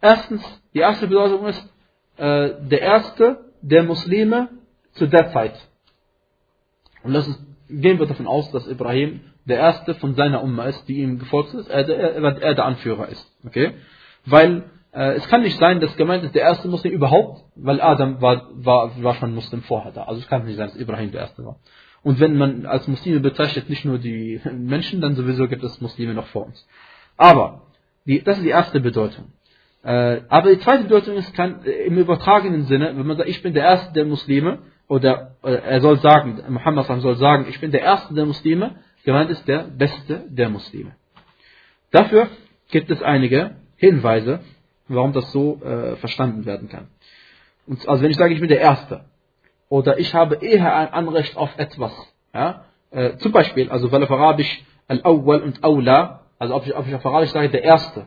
[0.00, 0.42] Erstens,
[0.74, 1.64] die erste Bedeutung ist
[2.16, 4.48] äh, der Erste der Muslime
[4.92, 5.54] zu der Zeit.
[7.04, 10.86] Und das ist, gehen wir davon aus, dass Ibrahim der Erste von seiner Umma ist,
[10.88, 13.26] die ihm gefolgt ist, er, er, er der Anführer ist.
[13.46, 13.74] Okay?
[14.26, 18.50] Weil es kann nicht sein, dass gemeint ist der erste Muslim überhaupt, weil Adam war,
[18.52, 20.02] war, war schon Muslim vorher da.
[20.04, 21.56] Also es kann nicht sein, dass Ibrahim der erste war.
[22.02, 26.14] Und wenn man als Muslime bezeichnet nicht nur die Menschen, dann sowieso gibt es Muslime
[26.14, 26.66] noch vor uns.
[27.16, 27.62] Aber
[28.04, 29.32] die, das ist die erste Bedeutung.
[29.84, 33.42] Äh, aber die zweite Bedeutung ist kann, äh, im übertragenen Sinne, wenn man sagt, ich
[33.42, 37.70] bin der erste der Muslime, oder äh, er soll sagen, Muhammad soll sagen, ich bin
[37.70, 40.96] der erste der Muslime, gemeint ist der beste der Muslime.
[41.90, 42.28] Dafür
[42.70, 44.40] gibt es einige Hinweise,
[44.88, 46.88] warum das so äh, verstanden werden kann.
[47.66, 49.04] Und, also wenn ich sage, ich bin der Erste,
[49.68, 51.92] oder ich habe eher ein Anrecht auf etwas,
[52.34, 56.86] ja, äh, zum Beispiel, also weil auf Arabisch Al-Awwal und Awla, also ob ich, ob
[56.86, 58.06] ich auf Arabisch sage, der Erste,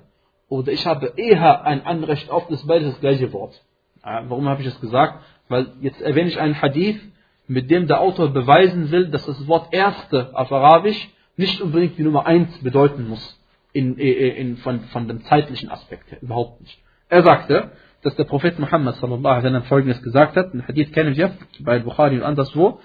[0.50, 3.60] oder ich habe eher ein Anrecht auf das beides das gleiche Wort.
[4.06, 5.24] Ja, warum habe ich das gesagt?
[5.48, 7.02] Weil jetzt erwähne ich einen Hadith,
[7.48, 12.04] mit dem der Autor beweisen will, dass das Wort Erste auf Arabisch nicht unbedingt die
[12.04, 13.40] Nummer eins bedeuten muss
[13.75, 16.23] in, in, in, von, von dem zeitlichen Aspekt her.
[16.23, 16.79] Überhaupt nicht.
[17.09, 17.71] Er sagte,
[18.03, 21.79] dass der Prophet Muhammad sallallahu alaihi wasallam folgendes gesagt hat, ein Hadith kennen wir bei
[21.79, 22.81] Bukhari und anderswo,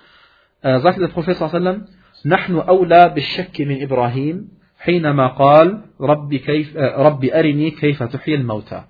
[0.61, 6.39] äh, sagte der Prophet sallallahu alaihi wasallam, نحن أولى بالشك من إبراهيم حينما قال ربي,
[6.39, 8.83] كيف ربي أرني كيف تحيي الموتى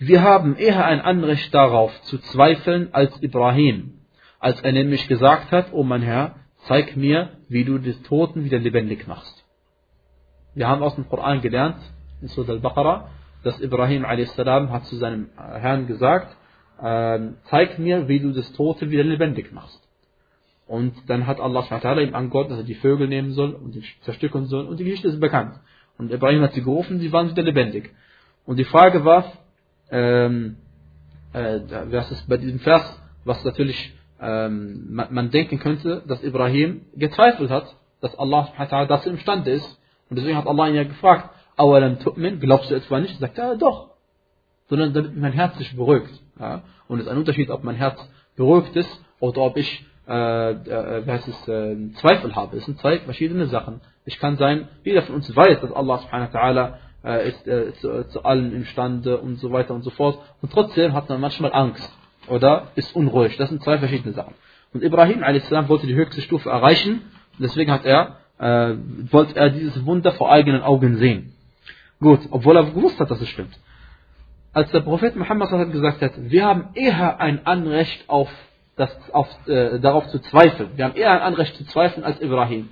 [0.00, 4.00] Wir haben eher ein Anrecht darauf zu zweifeln als Ibrahim,
[4.40, 6.34] als er nämlich gesagt hat, O mein Herr,
[6.66, 9.35] zeig mir, wie du die Toten wieder lebendig machst.
[10.57, 11.77] Wir haben aus dem Koran gelernt,
[12.19, 13.09] in Surah al-Baqarah,
[13.43, 14.35] dass Ibrahim a.s.
[14.39, 16.35] hat zu seinem Herrn gesagt,
[16.81, 19.79] äh, zeig mir, wie du das Tote wieder lebendig machst.
[20.65, 21.63] Und dann hat Allah
[22.01, 24.65] ihm angehört, dass er die Vögel nehmen soll und die zerstückeln soll.
[24.65, 25.59] Und die Geschichte ist bekannt.
[25.99, 27.91] Und Ibrahim hat sie gerufen, sie waren wieder lebendig.
[28.47, 29.31] Und die Frage war,
[29.91, 30.57] ähm,
[31.33, 31.59] äh,
[31.91, 37.51] was ist bei diesem Vers, was natürlich ähm, man, man, denken könnte, dass Ibrahim gezweifelt
[37.51, 38.51] hat, dass Allah
[38.87, 39.79] dazu imstande ist.
[40.09, 43.19] Und deswegen hat Allah ihn ja gefragt, awalam tu'min, glaubst du etwa nicht?
[43.19, 43.91] Sagt er, ja, doch.
[44.69, 46.11] Sondern damit mein Herz sich beruhigt.
[46.39, 46.61] Ja?
[46.87, 47.97] Und es ist ein Unterschied, ob mein Herz
[48.35, 52.57] beruhigt ist oder ob ich äh, äh, es, äh, Zweifel habe.
[52.57, 53.81] Es sind zwei verschiedene Sachen.
[54.05, 57.73] Ich kann sein, jeder von uns weiß, dass Allah subhanahu wa ta'ala äh, ist äh,
[57.73, 60.19] zu, zu allem imstande und so weiter und so fort.
[60.41, 61.91] Und trotzdem hat man manchmal Angst
[62.29, 63.35] oder ist unruhig.
[63.37, 64.33] Das sind zwei verschiedene Sachen.
[64.73, 65.51] Und Ibrahim a.s.
[65.67, 67.01] wollte die höchste Stufe erreichen.
[67.39, 68.73] Deswegen hat er, äh,
[69.11, 71.33] wollte er dieses Wunder vor eigenen Augen sehen.
[71.99, 73.57] Gut, obwohl er gewusst hat, dass es stimmt.
[74.53, 78.29] Als der Prophet Muhammad gesagt hat, wir haben eher ein Anrecht auf,
[78.75, 80.71] das, auf äh, darauf zu zweifeln.
[80.75, 82.69] Wir haben eher ein Anrecht zu zweifeln als Ibrahim.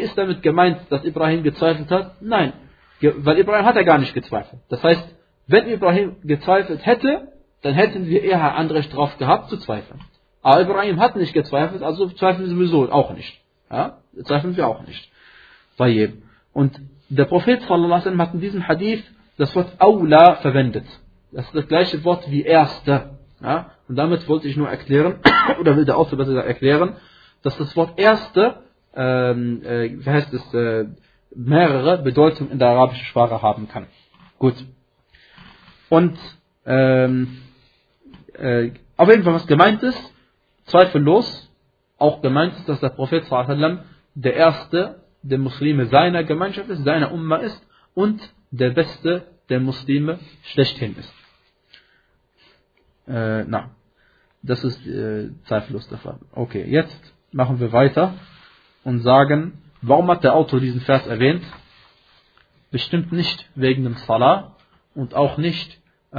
[0.00, 2.22] Ist damit gemeint, dass Ibrahim gezweifelt hat?
[2.22, 2.52] Nein.
[3.00, 4.60] Weil Ibrahim hat er gar nicht gezweifelt.
[4.68, 5.04] Das heißt,
[5.48, 10.00] wenn Ibrahim gezweifelt hätte, dann hätten wir eher ein Anrecht darauf gehabt zu zweifeln.
[10.42, 13.41] Aber Ibrahim hat nicht gezweifelt, also zweifeln sowieso auch nicht.
[13.72, 13.98] Ja?
[14.24, 15.10] Zweifeln wir auch nicht.
[15.78, 16.22] Jedem.
[16.52, 19.02] Und der Prophet alaihi hat in diesem Hadith
[19.36, 20.84] das Wort Aula verwendet.
[21.32, 23.18] Das ist das gleiche Wort wie Erste.
[23.42, 23.72] Ja?
[23.88, 25.16] Und damit wollte ich nur erklären,
[25.60, 26.94] oder will der Autor besser erklären,
[27.42, 28.62] dass das Wort Erste,
[28.94, 30.84] ähm, äh, wie heißt es, äh,
[31.34, 33.86] mehrere Bedeutungen in der arabischen Sprache haben kann.
[34.38, 34.54] Gut.
[35.88, 36.16] Und
[36.64, 37.38] ähm,
[38.34, 40.14] äh, auf jeden Fall, was gemeint ist,
[40.66, 41.51] zweifellos
[42.02, 43.80] auch gemeint ist, dass der Prophet sallam,
[44.14, 50.18] der erste der Muslime seiner Gemeinschaft ist, seiner Umma ist und der beste der Muslime
[50.42, 51.14] schlechthin ist.
[53.06, 53.70] Äh, na,
[54.42, 56.18] das ist äh, zweifellos der Fall.
[56.32, 58.14] Okay, jetzt machen wir weiter
[58.84, 61.44] und sagen, warum hat der Autor diesen Vers erwähnt?
[62.70, 64.56] Bestimmt nicht wegen dem Salah
[64.94, 65.80] und auch nicht
[66.12, 66.18] äh,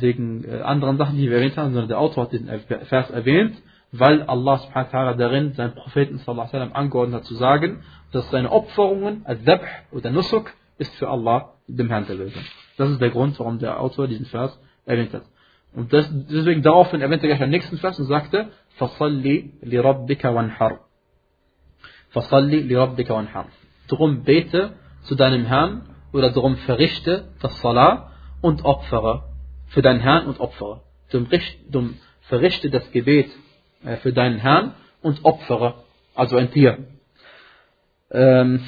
[0.00, 3.60] wegen äh, anderen Sachen, die wir erwähnt haben, sondern der Autor hat diesen Vers erwähnt,
[3.96, 7.84] weil Allah subhanahu wa ta'ala darin seinen Propheten sallallahu alaihi wasallam angeordnet hat zu sagen,
[8.10, 12.34] dass seine Opferungen, al-Dhabh oder Nusuk, ist für Allah, dem Herrn der Welt.
[12.76, 15.22] Das ist der Grund, warum der Autor diesen Vers erwähnt hat.
[15.74, 18.48] Und das, deswegen daraufhin erwähnte er gleich den nächsten Vers und sagte,
[18.80, 20.80] rabbika wanhar.
[22.10, 23.46] Fasalli li rabbika wanhar.
[23.86, 29.22] Drum bete zu deinem Herrn oder drum verrichte das Salah und opfere
[29.68, 30.82] für deinen Herrn und opfere.
[31.10, 31.28] Drum,
[31.70, 33.30] drum verrichte das Gebet
[34.02, 35.74] für deinen Herrn und opfere,
[36.14, 36.86] also ein Tier.
[38.10, 38.60] Ähm,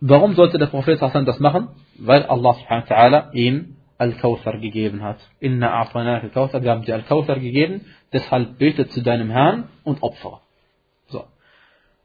[0.00, 1.68] warum sollte der Prophet das machen?
[1.98, 5.18] Weil Allah subhanahu wa ta'ala ihm Al-Kawthar gegeben hat.
[5.40, 10.40] Inna a'tana al-Kawthar, wir haben dir Al-Kawthar gegeben, deshalb bete zu deinem Herrn und opfere.
[11.08, 11.24] So.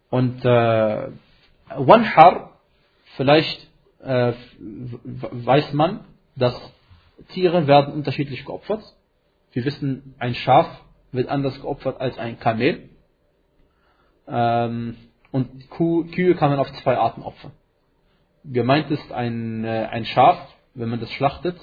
[0.10, 1.08] Und äh,
[1.76, 2.52] Wanhar,
[3.18, 3.68] vielleicht
[4.04, 4.34] äh,
[5.04, 6.56] weiß man, dass
[7.30, 8.84] Tiere werden unterschiedlich geopfert.
[9.52, 10.82] Wir wissen, ein Schaf
[11.12, 12.90] wird anders geopfert als ein Kamel.
[14.28, 14.96] Ähm,
[15.32, 17.52] und Kuh, Kühe kann man auf zwei Arten opfern.
[18.44, 20.38] Gemeint ist ein, äh, ein Schaf,
[20.74, 21.56] wenn man das schlachtet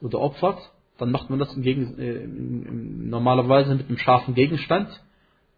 [0.00, 0.58] oder opfert,
[0.98, 2.26] dann macht man das im Gegen, äh,
[3.08, 4.88] normalerweise mit einem scharfen Gegenstand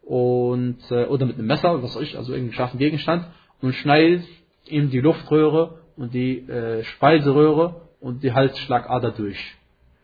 [0.02, 3.26] und, äh, oder mit einem Messer, was ich, also irgendeinem scharfen Gegenstand
[3.60, 4.24] und schneidet
[4.66, 9.38] ihm die Luftröhre und die äh, Speiseröhre und die Halsschlagader durch.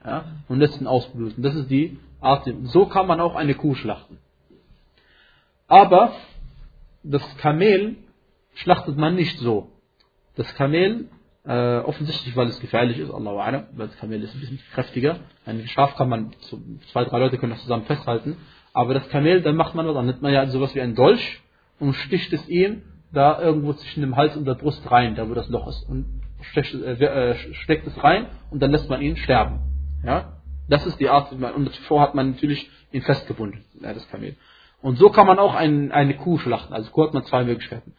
[0.04, 1.42] Ja, und lässt ihn ausbluten.
[1.42, 1.98] Das ist die
[2.64, 4.18] So kann man auch eine Kuh schlachten.
[5.68, 6.12] Aber
[7.02, 7.96] das Kamel
[8.54, 9.70] schlachtet man nicht so.
[10.36, 11.08] Das Kamel,
[11.44, 15.20] äh, offensichtlich, weil es gefährlich ist, Allah Alam, weil das Kamel ist ein bisschen kräftiger.
[15.46, 16.32] Ein Schaf kann man,
[16.92, 18.36] zwei, drei Leute können das zusammen festhalten.
[18.72, 21.40] Aber das Kamel, dann macht man was, dann nimmt man ja sowas wie ein Dolch
[21.78, 22.82] und sticht es ihm
[23.12, 25.88] da irgendwo zwischen dem Hals und der Brust rein, da wo das Loch ist.
[25.88, 29.60] Und steckt, äh, äh, steckt es rein und dann lässt man ihn sterben.
[30.04, 30.33] Ja?
[30.68, 34.36] Das ist die Art, und zuvor hat man natürlich ihn festgebunden, ja, das Kamel.
[34.80, 36.72] Und so kann man auch ein, eine Kuh schlachten.
[36.74, 37.94] Also Kuh hat man zwei Möglichkeiten.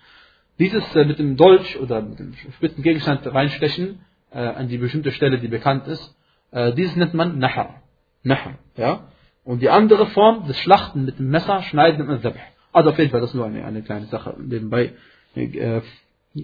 [0.59, 3.99] Dieses äh, mit dem Dolch oder mit dem spitzen Gegenstand reinstechen
[4.31, 6.15] äh, an die bestimmte Stelle, die bekannt ist,
[6.51, 7.81] äh, dieses nennt man Nahar.
[8.23, 9.07] Nahar, ja.
[9.43, 12.39] Und die andere Form, das Schlachten mit dem Messer, schneiden nennt man Zabh.
[12.71, 14.93] Also auf jeden Fall, das ist nur eine, eine kleine Sache nebenbei
[15.35, 15.81] äh,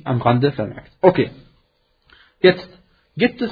[0.03, 0.91] am Rande vermerkt.
[1.01, 1.31] Okay.
[2.39, 2.69] Jetzt
[3.15, 3.51] gibt es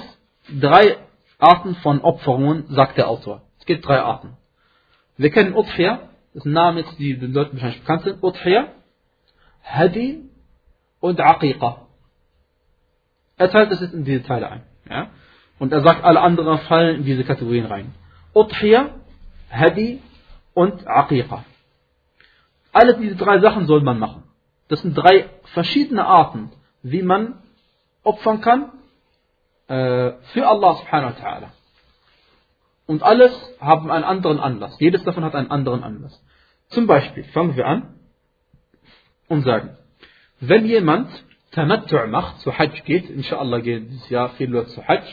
[0.60, 0.97] drei
[1.39, 3.41] Arten von Opferungen, sagt der Autor.
[3.60, 4.38] Es gibt drei Arten.
[5.17, 8.21] Wir kennen Udhiyah, das sind Namen die den Leuten wahrscheinlich bekannt sind.
[8.21, 8.67] Udhiyah,
[9.63, 10.30] Hadi
[10.99, 11.88] und Aqiqa.
[13.38, 14.63] Er teilt das jetzt in diese Teile ein.
[14.89, 15.08] Ja?
[15.60, 17.93] Und er sagt, alle anderen fallen in diese Kategorien rein.
[18.34, 18.89] Udhiyah,
[19.49, 20.02] Hadi
[20.54, 21.45] und Aqiqa.
[22.73, 24.23] Alle diese drei Sachen soll man machen.
[24.67, 26.52] Das sind drei verschiedene Arten,
[26.84, 27.41] wie man
[28.04, 28.71] opfern kann
[29.69, 31.47] äh, für Allah subhanahu wa ta'ala.
[32.88, 34.79] Und alles haben einen anderen Anlass.
[34.79, 36.21] Jedes davon hat einen anderen Anlass.
[36.69, 37.93] Zum Beispiel fangen wir an
[39.27, 39.77] und sagen,
[40.39, 41.08] wenn jemand
[41.51, 45.03] Tamattu' macht, zu Hajj geht, inshallah geht dieses Jahr viele Leute zu Hajj,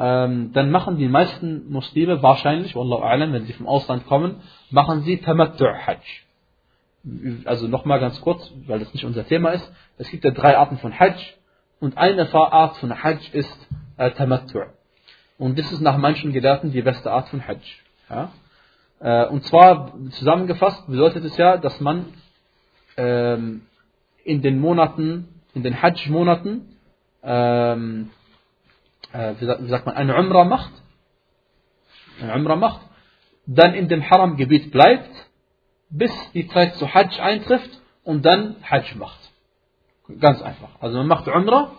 [0.00, 5.02] ähm, dann machen die meisten Muslime wahrscheinlich, Wallahu a'lam, wenn sie vom Ausland kommen, machen
[5.02, 6.00] sie Tamattu' Hajj.
[7.44, 9.72] Also nochmal ganz kurz, weil das nicht unser Thema ist.
[9.98, 11.37] Es gibt ja drei Arten von Hajj
[11.80, 14.66] und eine Art von Hajj ist äh, Tamattu'.
[15.38, 17.62] Und das ist nach manchen Gelehrten die beste Art von Hajj.
[18.10, 18.32] Ja?
[19.00, 22.06] Äh, und zwar zusammengefasst bedeutet es ja, dass man
[22.96, 23.62] ähm,
[24.24, 26.76] in den Monaten, in den Hajj-Monaten,
[27.22, 28.10] ähm,
[29.12, 30.72] äh, wie, sagt, man, eine Umrah macht,
[32.20, 32.80] eine Umrah macht,
[33.46, 35.10] dann in dem Haram-Gebiet bleibt,
[35.88, 37.70] bis die Zeit zu Hajj eintrifft
[38.02, 39.27] und dann Hajj macht.
[40.20, 40.68] Ganz einfach.
[40.80, 41.72] Also man macht Umrah,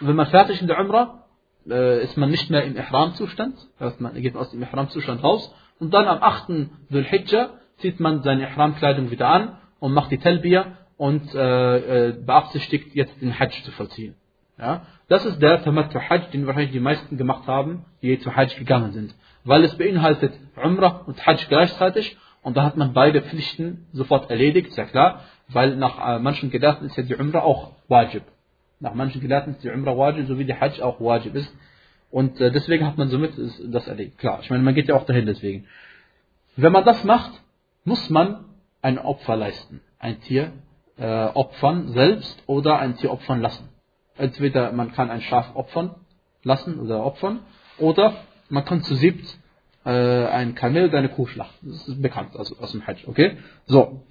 [0.00, 1.24] wenn man fertig in der Umrah,
[1.68, 5.92] äh, ist man nicht mehr im Ihram-Zustand, das man geht aus dem Ihram-Zustand raus, und
[5.92, 6.48] dann am 8.
[6.90, 12.12] Dhul Hijjah zieht man seine Ihram-Kleidung wieder an und macht die Talbiya und äh, äh,
[12.12, 14.14] beabsichtigt jetzt den Hajj zu vollziehen.
[14.58, 14.86] Ja?
[15.08, 18.92] Das ist der Tamattu Hajj, den wahrscheinlich die meisten gemacht haben, die zu Hajj gegangen
[18.92, 19.14] sind.
[19.44, 24.72] Weil es beinhaltet Umrah und Hajj gleichzeitig und da hat man beide Pflichten sofort erledigt,
[24.72, 28.22] sehr klar, weil nach äh, manchen Gelehrten ist ja die Umrah auch Wajib.
[28.78, 31.52] Nach manchen Gelehrten ist die Umrah Wajib, so wie die Hajj auch Wajib ist.
[32.08, 34.18] Und äh, deswegen hat man somit das erledigt.
[34.18, 35.66] Klar, ich meine, man geht ja auch dahin deswegen.
[36.54, 37.32] Wenn man das macht,
[37.84, 38.44] muss man
[38.80, 39.80] ein Opfer leisten.
[39.98, 40.52] Ein Tier
[40.98, 43.68] äh, opfern selbst oder ein Tier opfern lassen.
[44.16, 45.96] Entweder man kann ein Schaf opfern
[46.44, 47.40] lassen oder opfern
[47.78, 48.12] oder
[48.50, 49.36] man kann zu siebt
[49.86, 51.70] äh, ein Kamel oder eine Kuh schlachten.
[51.70, 53.38] Das ist bekannt also aus dem Hajj, okay?
[53.66, 54.02] So.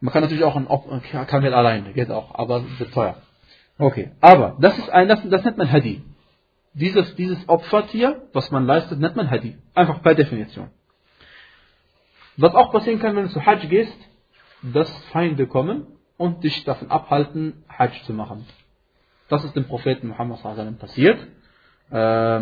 [0.00, 3.16] Man kann natürlich auch ein, Kamel alleine, geht auch, aber wird teuer.
[3.78, 6.02] Okay, aber das ist ein, das, das nennt man Hadi.
[6.74, 9.56] Dieses, dieses Opfertier, was man leistet, nennt man Hadi.
[9.74, 10.68] Einfach per Definition.
[12.36, 13.96] Was auch passieren kann, wenn du zu Hajj gehst,
[14.62, 15.86] dass Feinde kommen
[16.16, 18.46] und dich davon abhalten, Hajj zu machen.
[19.28, 20.42] Das ist dem Propheten Muhammad
[20.78, 21.18] passiert,
[21.90, 22.40] äh,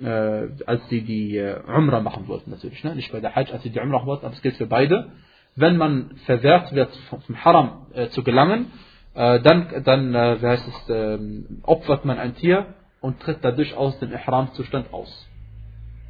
[0.00, 2.82] äh, als sie die äh, Umrah machen wollten natürlich.
[2.84, 2.94] Ne?
[2.94, 5.12] Nicht bei der Hajj, als sie die Umrah wollten, aber es gilt für beide.
[5.56, 8.70] Wenn man verwehrt wird, vom Haram äh, zu gelangen,
[9.14, 13.74] äh, dann, dann äh, wie heißt es, ähm, opfert man ein Tier und tritt dadurch
[13.76, 15.28] aus dem Ihram-Zustand aus.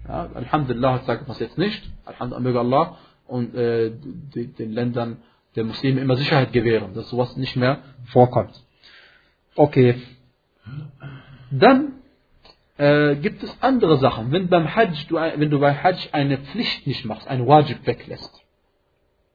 [0.07, 1.83] Ja, Alhamdulillah sagt man es jetzt nicht.
[2.05, 2.97] Alhamdulillah
[3.27, 3.93] und äh,
[4.35, 5.19] die, den Ländern
[5.55, 8.53] der Muslime immer Sicherheit gewähren, dass sowas nicht mehr vorkommt.
[9.55, 10.01] Okay.
[11.51, 11.98] Dann
[12.79, 14.33] äh, gibt es andere Sachen.
[14.33, 18.33] Wenn, beim Hajj, du, wenn du bei Hajj eine Pflicht nicht machst, ein Wajib weglässt,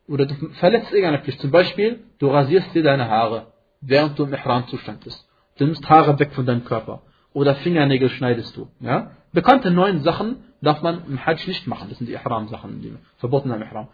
[0.08, 3.48] oder du verletzt irgendeine Pflicht, zum Beispiel, du rasierst dir deine Haare,
[3.82, 5.28] während du im Ihram-Zustand bist.
[5.58, 7.02] Du nimmst Haare weg von deinem Körper.
[7.34, 8.68] Oder Fingernägel schneidest du.
[8.80, 9.12] Ja?
[9.32, 11.90] Bekannte neun Sachen darf man im Hajj nicht machen.
[11.90, 13.88] Das sind die Ihram-Sachen, die verboten im Ihram.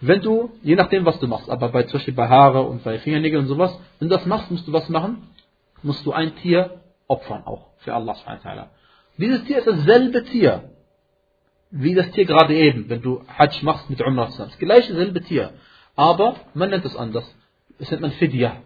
[0.00, 2.98] Wenn du, je nachdem was du machst, aber bei, zum Beispiel bei Haare und bei
[2.98, 5.28] Fingernägeln und sowas, wenn du das machst, musst du was machen?
[5.82, 8.68] Musst du ein Tier opfern auch für Allah subhanahu
[9.18, 10.70] Dieses Tier ist dasselbe Tier,
[11.70, 14.30] wie das Tier gerade eben, wenn du Hajj machst mit Umrah.
[14.36, 15.52] Das gleiche selbe Tier.
[15.96, 17.24] Aber man nennt es anders.
[17.78, 18.62] Das nennt man Fidya.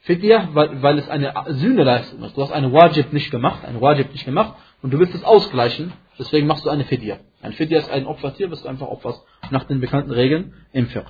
[0.00, 2.36] Fidya, weil, weil es eine Sühneleistung ist.
[2.36, 5.94] Du hast eine Wajib nicht gemacht, eine Wajib nicht gemacht und du willst es ausgleichen,
[6.18, 7.16] deswegen machst du eine Fidya.
[7.40, 11.06] Ein Fidya ist ein Opfertier, was du einfach opferst, nach den bekannten Regeln im Fiqh.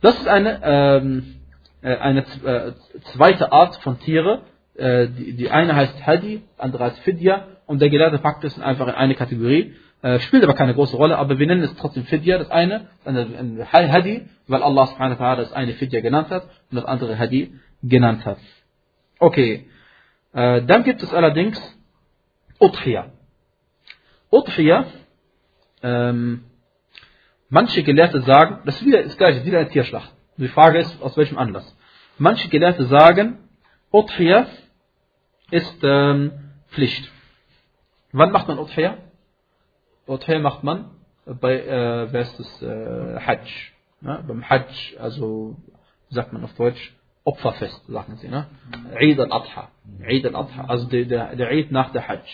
[0.00, 1.36] Das ist eine, ähm,
[1.82, 2.72] äh, eine äh,
[3.12, 4.42] zweite Art von Tiere.
[4.74, 8.88] Äh, die, die eine heißt Hadi, andere heißt Fidya und der Gelehrte packt es einfach
[8.88, 9.74] in eine Kategorie.
[10.02, 13.66] Äh, spielt aber keine große Rolle, aber wir nennen es trotzdem Fidya, das eine, ein
[13.70, 17.52] Hadi, weil Allah subhanahu wa ta'ala das eine Fidya genannt hat und das andere Hadi
[17.82, 18.38] genannt hat.
[19.18, 19.66] Okay,
[20.32, 21.60] äh, dann gibt es allerdings
[22.58, 23.10] Udhiyah.
[24.30, 24.86] Udhiyah,
[25.82, 26.44] ähm,
[27.50, 30.10] manche Gelehrte sagen, das ist wieder das gleiche, wieder eine Tierschlacht.
[30.38, 31.76] Die Frage ist, aus welchem Anlass.
[32.16, 33.38] Manche Gelehrte sagen,
[33.92, 34.46] Udhiyah
[35.50, 36.32] ist ähm,
[36.68, 37.10] Pflicht.
[38.12, 38.98] Wann macht man Udhiyah?
[40.06, 40.90] Udhiyah macht man
[41.26, 43.48] bei, äh, wer ist das, äh, Hajj.
[44.02, 45.56] Ja, beim Hajj, also,
[46.08, 48.46] sagt man auf Deutsch, Opferfest, sagen sie, ne?
[48.94, 49.68] Eid al-Adha.
[50.02, 52.24] Eid al-Adha, also der, der, der Eid nach der Hajj.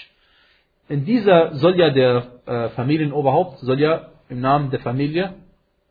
[0.88, 5.34] In dieser soll ja der äh, Familienoberhaupt, soll ja im Namen der Familie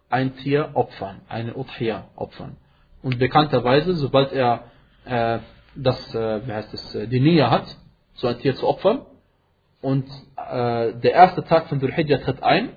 [0.10, 2.56] ein Tier opfern, eine Udhiyah opfern.
[3.02, 4.63] Und bekannterweise, sobald er
[5.06, 5.40] äh,
[5.76, 7.78] das, äh, wie heißt das, äh, die Nia hat,
[8.13, 9.06] so ein Tier zu opfern,
[9.82, 12.69] und äh, der erste Tag von Dhul Hijjah tritt ein,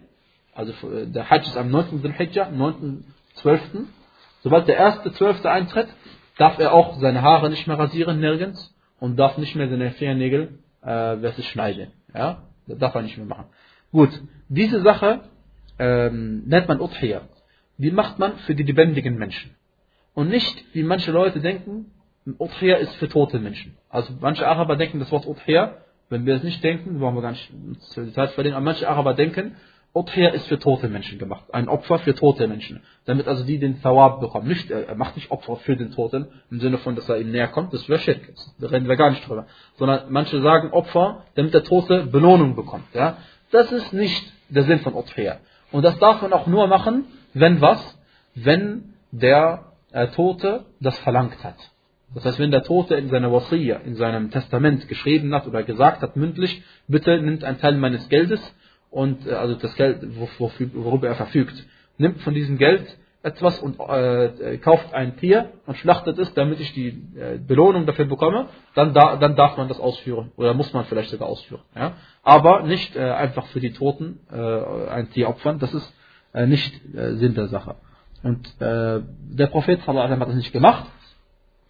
[0.54, 2.02] also äh, der Hajj ist am 9.
[2.02, 3.04] Dhul Hijjah, 9.
[3.34, 3.60] 12.
[4.42, 5.44] Sobald der erste 12.
[5.46, 5.88] eintritt,
[6.36, 10.58] darf er auch seine Haare nicht mehr rasieren, nirgends, und darf nicht mehr seine Fingernägel
[10.82, 11.92] äh, schneiden.
[12.14, 12.42] Ja?
[12.66, 13.46] Das darf er nicht mehr machen.
[13.92, 14.10] Gut,
[14.48, 15.20] diese Sache
[15.78, 17.22] ähm, nennt man Udhiyah.
[17.78, 19.54] Die macht man für die lebendigen Menschen.
[20.14, 21.92] Und nicht, wie manche Leute denken,
[22.38, 23.76] Udhiyah ist für tote Menschen.
[23.88, 25.76] Also manche Araber denken, das Wort Udhiyah,
[26.10, 27.50] wenn wir es nicht denken, wollen wir gar nicht
[28.14, 29.56] Zeit verlieren, aber manche Araber denken,
[29.94, 31.44] Udhiyah ist für tote Menschen gemacht.
[31.52, 32.82] Ein Opfer für tote Menschen.
[33.06, 34.46] Damit also die den Thawab bekommen.
[34.46, 37.48] Nicht, er macht nicht Opfer für den Toten, im Sinne von, dass er ihm näher
[37.48, 37.72] kommt.
[37.72, 38.20] Das wäre Schirk.
[38.58, 39.46] Da reden wir gar nicht drüber.
[39.76, 42.94] Sondern manche sagen Opfer, damit der Tote Belohnung bekommt.
[42.94, 43.16] Ja?
[43.50, 45.38] Das ist nicht der Sinn von Udhiyah.
[45.72, 47.98] Und das darf man auch nur machen, wenn was?
[48.34, 51.56] Wenn der äh, Tote das verlangt hat.
[52.14, 56.02] Das heißt, wenn der Tote in seiner Wasiyya, in seinem Testament geschrieben hat oder gesagt
[56.02, 58.40] hat, mündlich, bitte nimmt einen Teil meines Geldes
[58.90, 60.00] und äh, also das Geld,
[60.74, 61.66] worüber er verfügt,
[61.98, 66.72] nimmt von diesem Geld etwas und äh, kauft ein Tier und schlachtet es, damit ich
[66.72, 70.84] die äh, Belohnung dafür bekomme, dann, da, dann darf man das ausführen oder muss man
[70.84, 71.62] vielleicht sogar ausführen.
[71.74, 71.94] Ja?
[72.22, 75.94] Aber nicht äh, einfach für die Toten äh, ein Tier opfern, das ist
[76.32, 77.74] äh, nicht äh, Sinn der Sache.
[78.22, 80.86] Und äh, der Prophet sallallahu hat das nicht gemacht,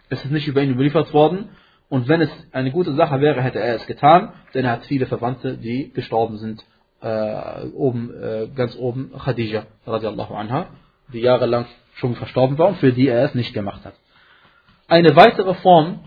[0.09, 1.49] es ist nicht über ihn überliefert worden
[1.89, 5.07] und wenn es eine gute Sache wäre, hätte er es getan, denn er hat viele
[5.07, 6.63] Verwandte, die gestorben sind.
[7.01, 10.67] Äh, oben, äh, ganz oben Khadija radiallahu anha,
[11.13, 13.93] die jahrelang schon verstorben war und für die er es nicht gemacht hat.
[14.87, 16.01] Eine weitere Form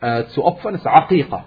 [0.00, 1.46] äh, zu opfern ist Aqiqa.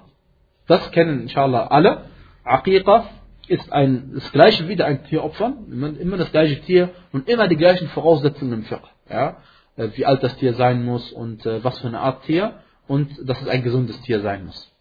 [0.68, 2.06] Das kennen inshallah alle.
[2.44, 3.10] Aqiqa
[3.48, 7.58] ist ein, das gleiche wie ein Tier opfern, immer das gleiche Tier und immer die
[7.58, 8.88] gleichen Voraussetzungen im Fiqh.
[9.10, 9.38] Ja?
[9.80, 12.56] Äh, wie alt das Tier sein muss und äh, was für eine Art Tier
[12.88, 14.72] und dass es ein gesundes Tier sein muss.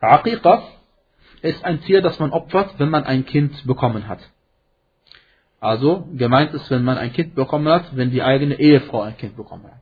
[0.00, 0.62] Aqiqa
[1.42, 4.20] ist ein Tier, das man opfert, wenn man ein Kind bekommen hat.
[5.60, 9.36] Also gemeint ist, wenn man ein Kind bekommen hat, wenn die eigene Ehefrau ein Kind
[9.36, 9.80] bekommen hat.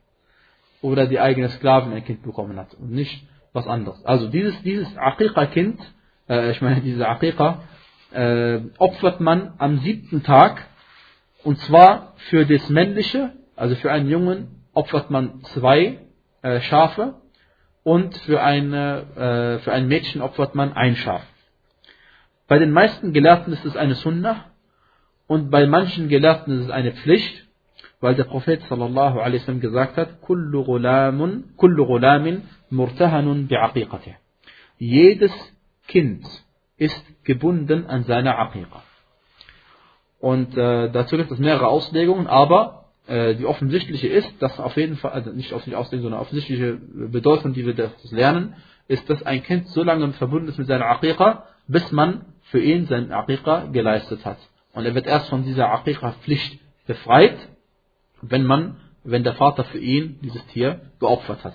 [0.82, 4.04] Oder die eigene Sklavin ein Kind bekommen hat und nicht was anderes.
[4.04, 5.80] Also dieses, dieses Aqiqa-Kind,
[6.28, 7.62] äh, ich meine diese Aqiqa,
[8.12, 10.66] äh, opfert man am siebten Tag
[11.44, 15.98] und zwar für das männliche, also für einen Jungen opfert man zwei
[16.40, 17.16] äh, Schafe
[17.82, 21.22] und für, eine, äh, für ein Mädchen opfert man ein Schaf.
[22.48, 24.46] Bei den meisten Gelehrten ist es eine Sunnah
[25.26, 27.48] und bei manchen Gelehrten ist es eine Pflicht,
[28.00, 34.14] weil der Prophet sallallahu alaihi wasallam gesagt hat, kullu ghulamun, kullu ghulamin murtahanun bi'aqiqatih.
[34.78, 35.32] Jedes
[35.86, 36.24] Kind
[36.78, 38.82] ist gebunden an seiner Aqiqa.
[40.18, 42.79] Und äh, dazu gibt es mehrere Auslegungen, aber
[43.10, 47.66] die offensichtliche ist, dass auf jeden Fall, also nicht offensichtliche Auslegung, sondern offensichtliche Bedeutung, die
[47.66, 48.54] wir das lernen,
[48.86, 52.86] ist, dass ein Kind so lange verbunden ist mit seiner Aqiqa, bis man für ihn
[52.86, 54.38] sein Aqiqa geleistet hat.
[54.72, 57.36] Und er wird erst von dieser Aqiqa-Pflicht befreit,
[58.22, 61.54] wenn man, wenn der Vater für ihn dieses Tier geopfert hat.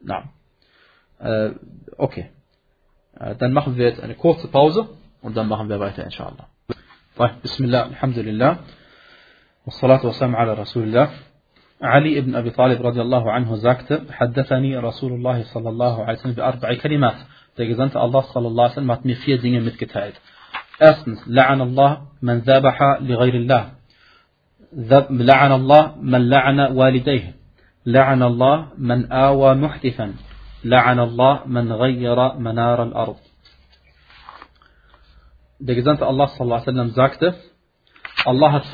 [0.00, 0.30] Na.
[1.18, 1.52] Äh,
[1.96, 2.30] okay.
[3.18, 4.88] Äh, dann machen wir jetzt eine kurze Pause
[5.22, 6.48] und dann machen wir weiter, inshallah.
[7.42, 8.58] Bismillah, Alhamdulillah.
[9.66, 11.10] والصلاة والسلام على رسول الله
[11.82, 16.32] علي بن أبي طالب رضي الله عنه sagte حدثني رسول الله صلى الله عليه وسلم
[16.32, 17.16] بأربع كلمات
[17.56, 20.14] Der Gesandte Allah sallallahu alaihi wasallam hat mir vier Dinge mitgeteilt.
[21.26, 23.72] لعن الله من ذبح لغير الله.
[25.10, 27.34] لعن الله من لعن والديه.
[27.86, 30.14] لعن الله من آوى محدثا.
[30.64, 33.16] لعن الله من غير منار الأرض.
[35.60, 37.34] Der Gesandte Allah sallallahu alaihi wasallam sagte,
[38.26, 38.64] Allah hat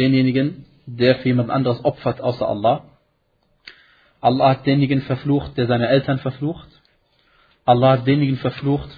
[0.00, 2.84] denjenigen, der für jemand anderes opfert außer Allah.
[4.20, 6.68] Allah hat denjenigen verflucht, der seine Eltern verflucht.
[7.64, 8.90] Allah hat denjenigen verflucht,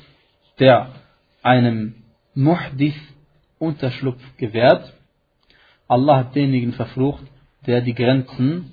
[0.59, 0.93] der
[1.43, 1.95] einem
[2.35, 3.01] Muhdith
[3.59, 4.93] Unterschlupf gewährt.
[5.87, 7.25] Allah hat denjenigen verflucht,
[7.67, 8.73] der die Grenzen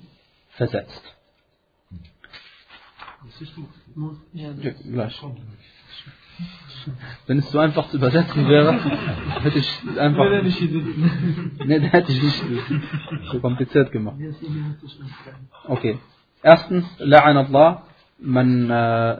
[0.50, 1.02] versetzt.
[4.32, 5.20] Ja, gleich.
[7.26, 8.72] Wenn es so einfach zu übersetzen wäre,
[9.42, 9.68] hätte ich
[9.98, 10.24] einfach.
[11.66, 12.42] Nee, dann hätte ich nicht
[13.30, 14.16] so kompliziert gemacht.
[15.66, 15.98] Okay.
[16.42, 17.82] Erstens, La'an Allah,
[18.18, 18.68] man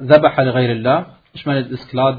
[0.09, 1.19] zabaha li ghayrillah.
[1.33, 2.19] Ich meine, es ist klar,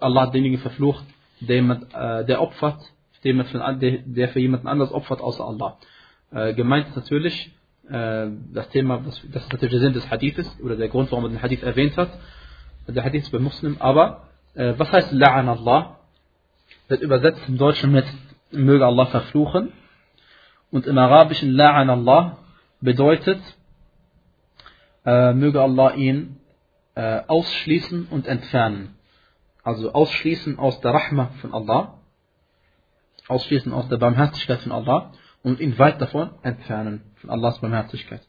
[0.00, 1.04] Allah hat denjenigen verflucht,
[1.40, 2.80] der, jemand, der opfert,
[3.24, 5.78] der für jemanden anders opfert außer Allah.
[6.54, 7.54] Gemeint ist natürlich,
[7.88, 11.30] das Thema, das, das ist natürlich der Sinn des Hadithes oder der Grund, warum er
[11.30, 12.10] den Hadith erwähnt hat.
[12.88, 15.98] Der Hadith ist bei Muslim, aber äh, was heißt La'an Allah?
[16.88, 18.06] Wird übersetzt im Deutschen mit
[18.50, 19.72] möge Allah verfluchen.
[20.70, 22.38] Und im Arabischen La'an Allah
[22.80, 23.40] bedeutet,
[25.04, 26.40] äh, möge Allah ihn
[26.94, 28.96] äh, ausschließen und entfernen.
[29.62, 31.98] Also ausschließen aus der Rahma von Allah,
[33.28, 38.22] ausschließen aus der Barmherzigkeit von Allah und ihn weit davon entfernen, von Allahs Barmherzigkeit.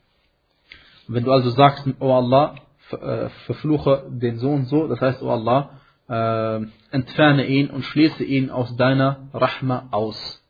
[1.08, 2.56] wenn du also sagst, oh Allah,
[2.92, 6.60] äh, verfluche den Sohn so, das heißt, oh Allah, äh,
[6.92, 10.42] entferne ihn und schließe ihn aus deiner Rahma aus.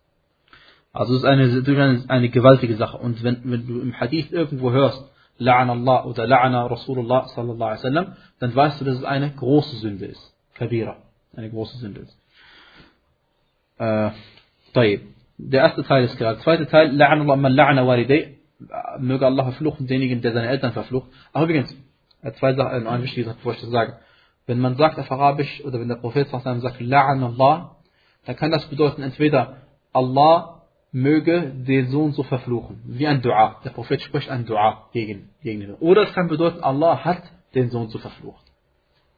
[0.91, 2.97] Also es ist eine, eine gewaltige Sache.
[2.97, 5.03] Und wenn, wenn du im Hadith irgendwo hörst,
[5.39, 9.77] La'an Allah oder La'ana Rasulullah sallallahu alaihi wasallam, dann weißt du, dass es eine große
[9.77, 10.33] Sünde ist.
[10.53, 10.97] Kabira.
[11.35, 12.17] Eine große Sünde ist.
[13.79, 14.11] Äh,
[15.37, 16.35] der erste Teil ist gerade.
[16.35, 18.37] Der zweite Teil, La'an Allah man la'ana Walidei.
[18.99, 21.09] Möge Allah verfluchen, denjenigen, der seine Eltern verflucht.
[21.33, 21.75] Aber übrigens,
[22.39, 23.97] zwei Sachen, eine wichtige bevor ich das sage.
[24.45, 27.77] Wenn man sagt auf Arabisch oder wenn der Prophet sagt La'an Allah,
[28.25, 29.57] dann kann das bedeuten entweder
[29.93, 33.59] Allah möge den Sohn so verfluchen, wie ein Dua.
[33.63, 35.73] Der Prophet spricht ein Dua gegen, gegen ihn.
[35.79, 37.23] Oder es kann bedeuten, Allah hat
[37.55, 38.43] den Sohn so verflucht.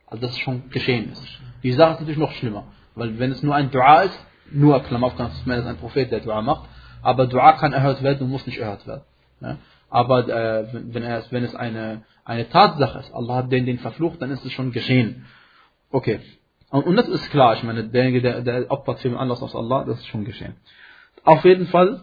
[0.08, 1.24] Also das ist schon geschehen ist.
[1.64, 2.66] Die Sache ist natürlich noch schlimmer,
[2.96, 6.22] weil wenn es nur ein Dua ist, nur Klammer auf, kann ist ein Prophet, der
[6.22, 6.70] Dua macht,
[7.02, 9.04] aber Dua kann erhört werden und muss nicht erhört werden.
[9.42, 9.58] Ja?
[9.96, 14.22] Aber äh, wenn, er, wenn es eine, eine Tatsache ist, Allah hat den, den verflucht,
[14.22, 15.26] dann ist es schon geschehen.
[15.90, 16.20] Okay.
[16.70, 19.86] Und, und das ist klar, ich meine, derjenige, der, der opfert für Anlass aus Allah,
[19.86, 20.58] das ist schon geschehen.
[21.24, 22.02] Auf jeden Fall,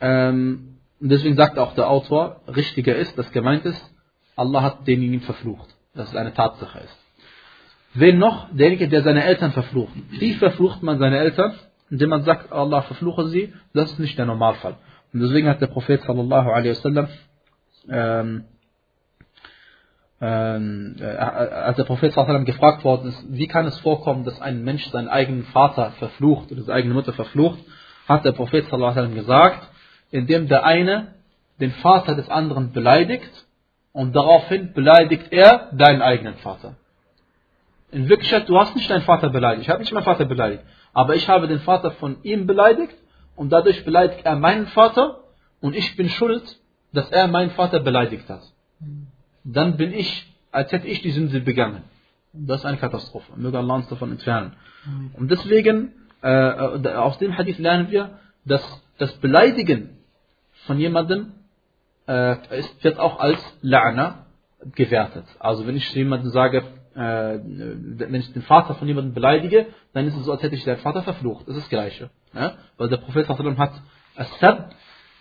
[0.00, 3.84] ähm, deswegen sagt auch der Autor, richtiger ist, dass gemeint ist,
[4.34, 6.98] Allah hat denjenigen verflucht, dass es eine Tatsache ist.
[7.92, 8.48] Wen noch?
[8.50, 9.92] Derjenige, der seine Eltern verflucht.
[10.08, 11.52] Wie verflucht man seine Eltern?
[11.90, 14.78] Indem man sagt, Allah verfluche sie, das ist nicht der Normalfall.
[15.16, 17.08] Und deswegen hat der Prophet sallallahu alaihi wasallam
[17.88, 18.44] ähm,
[20.20, 24.62] ähm, äh, als der Prophet sallallahu gefragt worden ist, wie kann es vorkommen, dass ein
[24.62, 27.58] Mensch seinen eigenen Vater verflucht oder seine eigene Mutter verflucht,
[28.06, 29.66] hat der Prophet sallallahu gesagt,
[30.10, 31.14] indem der eine
[31.60, 33.46] den Vater des anderen beleidigt
[33.92, 36.74] und daraufhin beleidigt er deinen eigenen Vater.
[37.90, 39.62] In Wirklichkeit, du hast nicht deinen Vater beleidigt.
[39.62, 40.62] Ich habe nicht meinen Vater beleidigt.
[40.92, 42.94] Aber ich habe den Vater von ihm beleidigt
[43.36, 45.20] und dadurch beleidigt er meinen Vater
[45.60, 46.58] und ich bin schuld,
[46.92, 48.42] dass er meinen Vater beleidigt hat.
[49.44, 51.84] Dann bin ich, als hätte ich die Sünde begangen.
[52.32, 53.32] Das ist eine Katastrophe.
[53.36, 54.56] Möge Allah uns davon entfernen.
[55.14, 58.62] Und deswegen äh, aus dem Hadith lernen wir, dass
[58.98, 59.98] das Beleidigen
[60.66, 61.32] von jemandem
[62.08, 64.26] äh, ist, wird auch als La'na
[64.74, 65.24] gewertet.
[65.38, 66.62] Also wenn ich jemandem sage, äh,
[66.96, 70.78] wenn ich den Vater von jemandem beleidige, dann ist es so, als hätte ich den
[70.78, 71.46] Vater verflucht.
[71.46, 72.10] Das ist das Gleiche.
[72.34, 72.54] Ja?
[72.78, 73.38] Weil der Prophet hat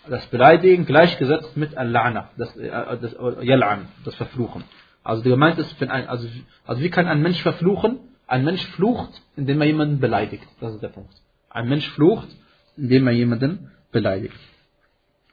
[0.08, 2.70] das Beleidigen, gleichgesetzt mit Al-La'na, das, äh,
[3.02, 4.64] das Yal'an, das Verfluchen.
[5.04, 6.28] Also gemeint ist, ein, also,
[6.66, 8.00] also wie kann ein Mensch verfluchen?
[8.28, 10.48] Ein Mensch flucht, indem er jemanden beleidigt.
[10.60, 11.14] Das ist der Punkt.
[11.50, 12.28] Ein Mensch flucht,
[12.76, 14.40] indem er jemanden beleidigt.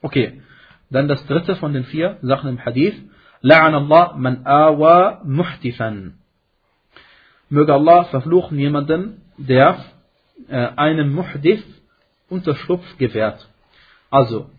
[0.01, 0.41] Okay.
[0.89, 2.93] Dann das dritte von den vier Sachen im Hadith.
[3.41, 6.19] La'an Allah man awa muhtifan.
[7.53, 9.85] Möge Allah verfluchen jemanden, der
[10.49, 11.63] äh, einem Muhdif
[12.27, 13.47] Unterschlupf gewährt.
[14.09, 14.49] Also,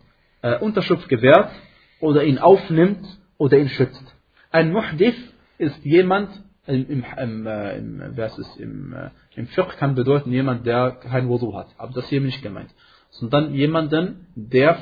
[0.41, 1.51] äh, Unterschlupf gewährt
[1.99, 3.05] oder ihn aufnimmt
[3.37, 4.03] oder ihn schützt.
[4.49, 5.15] Ein Muhdif
[5.57, 6.29] ist jemand,
[6.67, 10.91] im, im, im, äh, im, was ist, im, äh, im Fiqh kann bedeuten jemand, der
[10.91, 11.67] kein Wudu hat.
[11.77, 12.73] Aber das hier nicht gemeint.
[13.09, 14.77] Sondern jemanden, der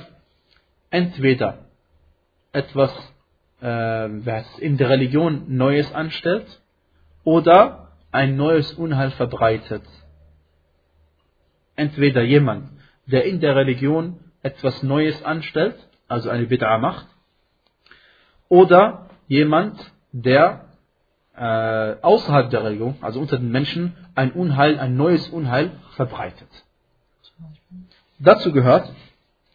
[0.91, 1.65] entweder
[2.51, 2.91] etwas
[3.63, 4.05] äh,
[4.59, 6.61] in der Religion Neues anstellt
[7.23, 7.82] oder
[8.13, 9.83] ein neues Unheil verbreitet.
[11.75, 12.69] Entweder jemand,
[13.07, 15.75] der in der Religion etwas Neues anstellt,
[16.07, 17.07] also eine Bid'a macht,
[18.49, 20.65] oder jemand, der
[21.35, 26.49] äh, außerhalb der Religion, also unter den Menschen, ein Unheil, ein neues Unheil verbreitet.
[28.19, 28.93] Dazu gehört,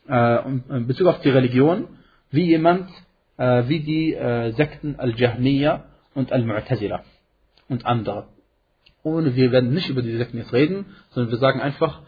[0.09, 1.87] äh, in Bezug auf die Religion,
[2.33, 2.91] wie jemand,
[3.37, 5.85] äh, wie die äh, Sekten Al-Jahmiya
[6.15, 7.03] und Al-Mu'tazila
[7.69, 8.27] und andere.
[9.09, 12.01] Ohne, wir werden nicht über diese Sekten jetzt reden, sondern wir sagen einfach,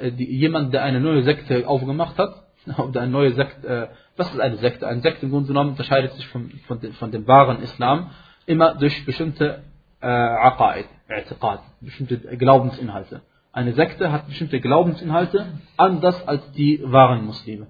[0.00, 2.42] äh, die, jemand, der eine neue Sekte aufgemacht hat,
[2.78, 4.86] oder eine neue Sekte, äh, was ist eine Sekte?
[4.86, 8.10] Eine Sekte im Grunde genommen unterscheidet sich von, von, den, von dem wahren Islam
[8.46, 9.62] immer durch bestimmte
[10.00, 13.22] äh, Aqaid, I'tiqad, bestimmte Glaubensinhalte.
[13.52, 15.46] Eine Sekte hat bestimmte Glaubensinhalte
[15.76, 17.66] anders als die wahren Muslime.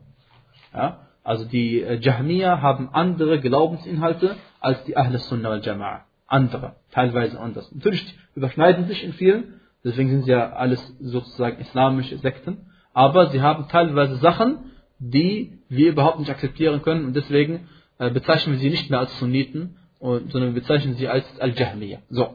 [0.73, 1.01] Ja?
[1.25, 6.01] Also die äh, Jahmiya haben andere Glaubensinhalte als die Ahl Sunnah wal Jama'a.
[6.33, 7.71] Andere, teilweise anders.
[7.75, 13.43] Natürlich überschneiden sich in vielen, deswegen sind sie ja alles sozusagen islamische Sekten, aber sie
[13.43, 17.69] haben teilweise Sachen, die wir überhaupt nicht akzeptieren können und deswegen
[17.99, 21.99] äh, bezeichnen wir sie nicht mehr als Sunniten, sondern wir bezeichnen sie als Al-Jahmiya.
[22.09, 22.29] So.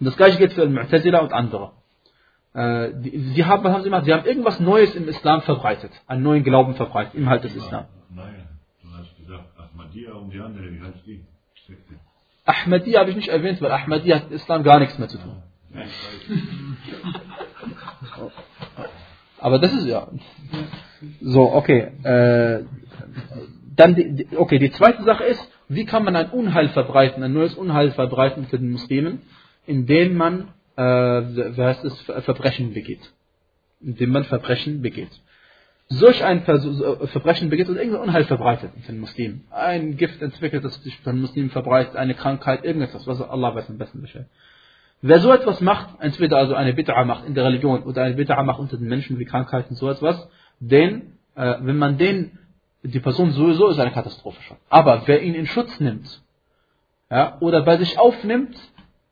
[0.00, 1.72] Und das gleiche gilt für Al-Mu'tazila und andere.
[2.54, 4.06] Äh, sie, haben, was haben sie gemacht?
[4.06, 7.84] Sie haben irgendwas Neues im Islam verbreitet, einen neuen Glauben verbreitet, Inhalt des Islam.
[8.08, 8.48] Nein,
[8.82, 11.24] du hast gesagt Ahmadiyya und die andere, wie heißt die?
[11.66, 11.94] Sekte.
[12.44, 15.42] Ahmadiyya habe ich nicht erwähnt, weil Ahmadiyya hat mit Islam gar nichts mehr zu tun.
[19.38, 20.08] Aber das ist ja.
[21.20, 21.92] So, okay.
[22.02, 22.64] Äh,
[23.76, 27.54] dann die, okay, die zweite Sache ist, wie kann man ein Unheil verbreiten, ein neues
[27.54, 29.22] Unheil verbreiten für den Muslimen,
[29.66, 33.00] indem man äh, wie heißt es, Ver- Verbrechen begeht.
[33.80, 35.10] Indem man Verbrechen begeht.
[35.88, 39.44] Solch ein äh, Verbrechen begeht oder irgendein Unheil verbreitet unter den Muslimen.
[39.50, 43.78] Ein Gift entwickelt, das sich von Muslimen verbreitet, eine Krankheit, irgendetwas, was Allah weiß am
[43.78, 44.26] besten Bescheid.
[45.02, 48.42] Wer so etwas macht, entweder also eine Bid'a macht in der Religion oder eine Bid'a
[48.42, 50.28] macht unter den Menschen wie Krankheiten, so etwas,
[50.60, 52.38] den, äh, wenn man den,
[52.82, 54.56] die Person sowieso ist eine Katastrophe schon.
[54.70, 56.22] Aber wer ihn in Schutz nimmt,
[57.10, 58.56] ja, oder bei sich aufnimmt,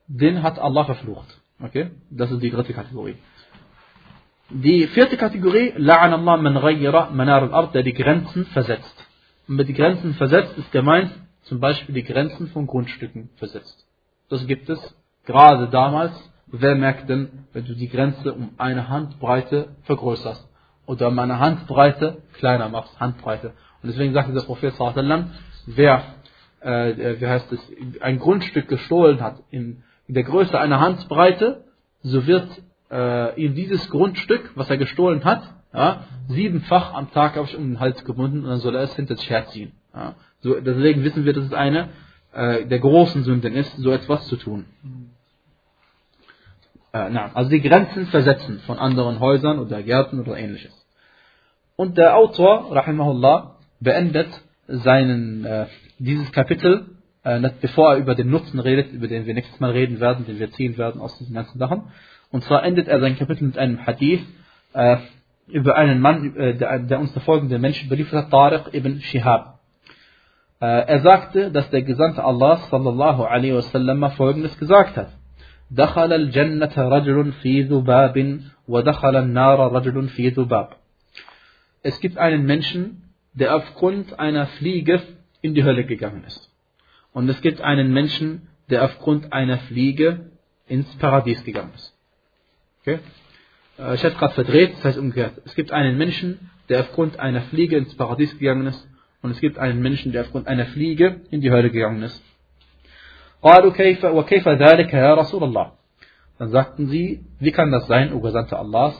[0.06, 1.40] den hat Allah verflucht.
[1.60, 1.90] Okay?
[2.10, 3.16] Das ist die dritte Kategorie.
[4.54, 8.96] Die vierte Kategorie, La'an Allah man ghayyara manar al-ard, der die Grenzen versetzt.
[9.48, 11.10] Und mit die Grenzen versetzt ist gemeint,
[11.44, 13.86] zum Beispiel die Grenzen von Grundstücken versetzt.
[14.28, 14.78] Das gibt es
[15.24, 16.12] gerade damals.
[16.48, 20.46] Wer merkt denn, wenn du die Grenze um eine Handbreite vergrößerst
[20.84, 23.54] oder um eine Handbreite kleiner machst, Handbreite.
[23.82, 25.30] Und deswegen sagte der Prophet sallam,
[25.64, 26.02] wer,
[26.60, 27.60] äh, wie heißt es,
[28.02, 31.64] ein Grundstück gestohlen hat in der Größe einer Handbreite,
[32.02, 32.50] so wird
[32.92, 35.42] äh, ihm dieses Grundstück, was er gestohlen hat,
[35.74, 38.94] ja, siebenfach am Tag habe ich um den Hals gebunden und dann soll er es
[38.94, 39.72] hinter sich herziehen.
[39.94, 40.14] Ja.
[40.40, 41.88] So, deswegen wissen wir, dass es eine
[42.32, 44.66] äh, der großen Sünden ist, so etwas zu tun.
[46.92, 50.72] Äh, na, also die Grenzen versetzen von anderen Häusern oder Gärten oder ähnliches.
[51.76, 54.28] Und der Autor, Rahimahullah, beendet
[54.66, 55.66] seinen, äh,
[55.98, 60.00] dieses Kapitel, äh, bevor er über den Nutzen redet, über den wir nächstes Mal reden
[60.00, 61.84] werden, den wir ziehen werden aus diesen ganzen Sachen.
[62.31, 64.21] Und zwar endet er sein Kapitel mit einem Hadith
[64.73, 64.97] äh,
[65.47, 69.59] über einen Mann, äh, der, der, uns der folgende Mensch überliefert hat, Tariq ibn Shihab.
[70.59, 75.09] Äh, er sagte, dass der Gesandte Allah sallallahu alaihi wasallam folgendes gesagt hat.
[75.71, 80.69] دخل الجنة رجل في ذباب ودخل النار رجل في ذباب.
[81.83, 83.03] Es gibt einen Menschen,
[83.33, 85.01] der aufgrund einer Fliege
[85.41, 86.51] in die Hölle gegangen ist.
[87.13, 90.31] Und es gibt einen Menschen, der aufgrund einer Fliege
[90.67, 91.90] ins Paradies gegangen ist.
[92.81, 92.99] Okay?
[93.79, 95.41] Äh, ich hätte gerade verdreht, das heißt umgekehrt.
[95.45, 98.87] Es gibt einen Menschen, der aufgrund einer Fliege ins Paradies gegangen ist.
[99.21, 102.23] Und es gibt einen Menschen, der aufgrund einer Fliege in die Hölle gegangen ist.
[103.43, 105.71] قالوا كيف وكيف ذلك يا رسول الله
[106.39, 108.95] Dann sagten sie, wie kann das sein, O Gesandter Allahs?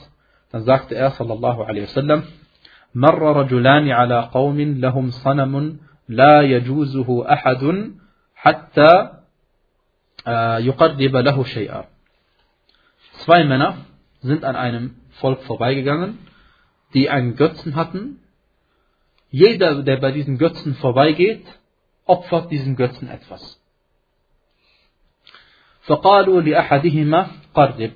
[0.51, 2.24] Dann sagte er, sallallahu alaihi wasallam,
[2.95, 5.78] مر رجلان على قوم لهم صنم
[6.10, 7.91] لا يجوزه أحد
[8.36, 9.10] حتى
[10.60, 11.86] يقرب له شيئا.
[13.24, 13.86] Zwei Männer
[14.22, 16.20] sind an einem Volk vorbeigegangen,
[16.93, 18.20] die einen Götzen hatten.
[19.30, 21.45] Jeder, der bei diesem Götzen vorbeigeht,
[22.05, 23.60] opfert diesem Götzen etwas.
[25.88, 27.91] فقالوا لأحدهما قرب.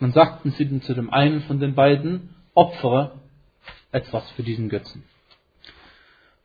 [0.00, 3.12] Man sagten sie zu dem einen von den beiden, opfere
[3.92, 5.04] etwas für diesen Götzen.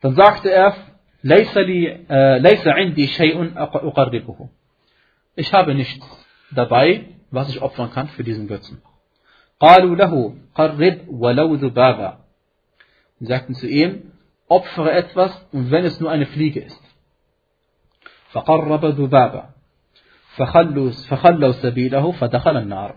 [0.00, 0.74] Dann sagte er,
[1.22, 2.06] ليس لي
[2.40, 4.48] ليس عندي شيء أقربه.
[5.36, 6.06] Ich habe nichts
[6.50, 8.82] dabei, was ich opfern kann für diesen Götzen.
[9.60, 12.18] قالوا له قرب ولو ذبابا.
[13.20, 14.12] Sie sagten zu ihm,
[14.48, 16.82] opfere etwas und wenn es nur eine Fliege ist.
[18.32, 19.54] فقرب ذبابا.
[20.36, 22.94] فخلوا فخلوا سبيله فدخل النار.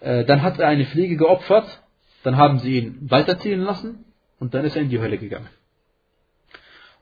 [0.00, 1.82] Dann hat er eine Fliege geopfert,
[2.22, 4.04] dann haben sie ihn weiterziehen lassen
[4.38, 5.48] und dann ist er in die Hölle gegangen.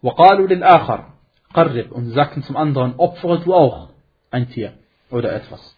[0.02, 1.12] وقالوا للآخر
[1.54, 3.90] قرب und sie sagten zum anderen, opfere du auch
[4.30, 4.72] ein Tier
[5.10, 5.76] oder etwas.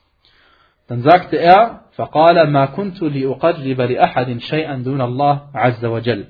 [0.89, 6.27] Dann sagte er, فقال ما كنت لأقرب لأحد شيئا دون الله عز وجل.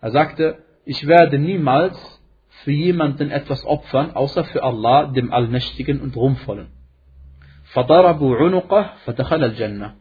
[0.00, 2.20] Er sagte, ich werde niemals
[2.64, 6.68] für jemanden etwas opfern, außer für Allah, dem Allmächtigen und Ruhmvollen.
[7.72, 9.94] فضربوا عنقه فدخل الجنة.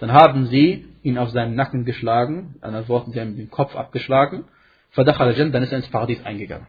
[0.00, 3.76] Dann haben sie ihn auf seinen Nacken geschlagen, in anderen Worten, sie haben den Kopf
[3.76, 4.44] abgeschlagen,
[4.90, 6.66] فدخل الجنة, dann ist er ins Paradies eingegangen.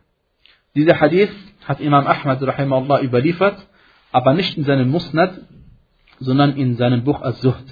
[0.75, 1.33] Dieser Hadith
[1.65, 3.65] hat Imam Ahmad rahimahullah überliefert,
[4.14, 5.40] aber nicht in seinem Musnad,
[6.20, 7.64] sondern in seinem Buch Al-Zuhd.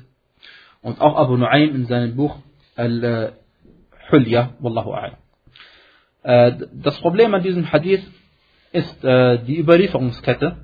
[0.82, 2.34] Und auch Abu Nu'aym in seinem Buch
[2.74, 5.14] Al-Hulya, Wallahu a'lam.
[6.82, 8.03] Das Problem an diesem Hadith
[8.72, 10.57] ist die Überlieferungskette.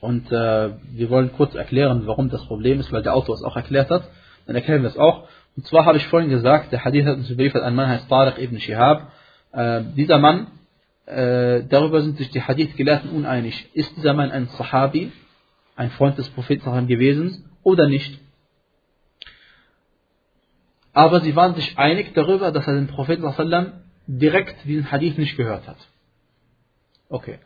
[0.00, 3.88] Und wir wollen kurz erklären, warum das Problem ist, weil der Autor es auch erklärt
[3.88, 4.10] hat.
[4.46, 5.26] Dann erklären wir es auch.
[5.56, 8.38] Und zwar habe ich vorhin gesagt, der Hadith hat uns überliefert, ein Mann heißt Tariq
[8.38, 9.10] ibn Shihab.
[9.96, 10.48] dieser Mann,
[11.06, 13.68] darüber sind sich die Hadith-Gelehrten uneinig.
[13.74, 15.12] Ist dieser Mann ein Sahabi,
[15.76, 18.20] ein Freund des Propheten gewesen oder nicht?
[20.92, 23.72] Aber sie waren sich einig darüber, dass er den Propheten
[24.06, 25.78] direkt diesen Hadith nicht gehört hat.
[27.08, 27.38] Okay.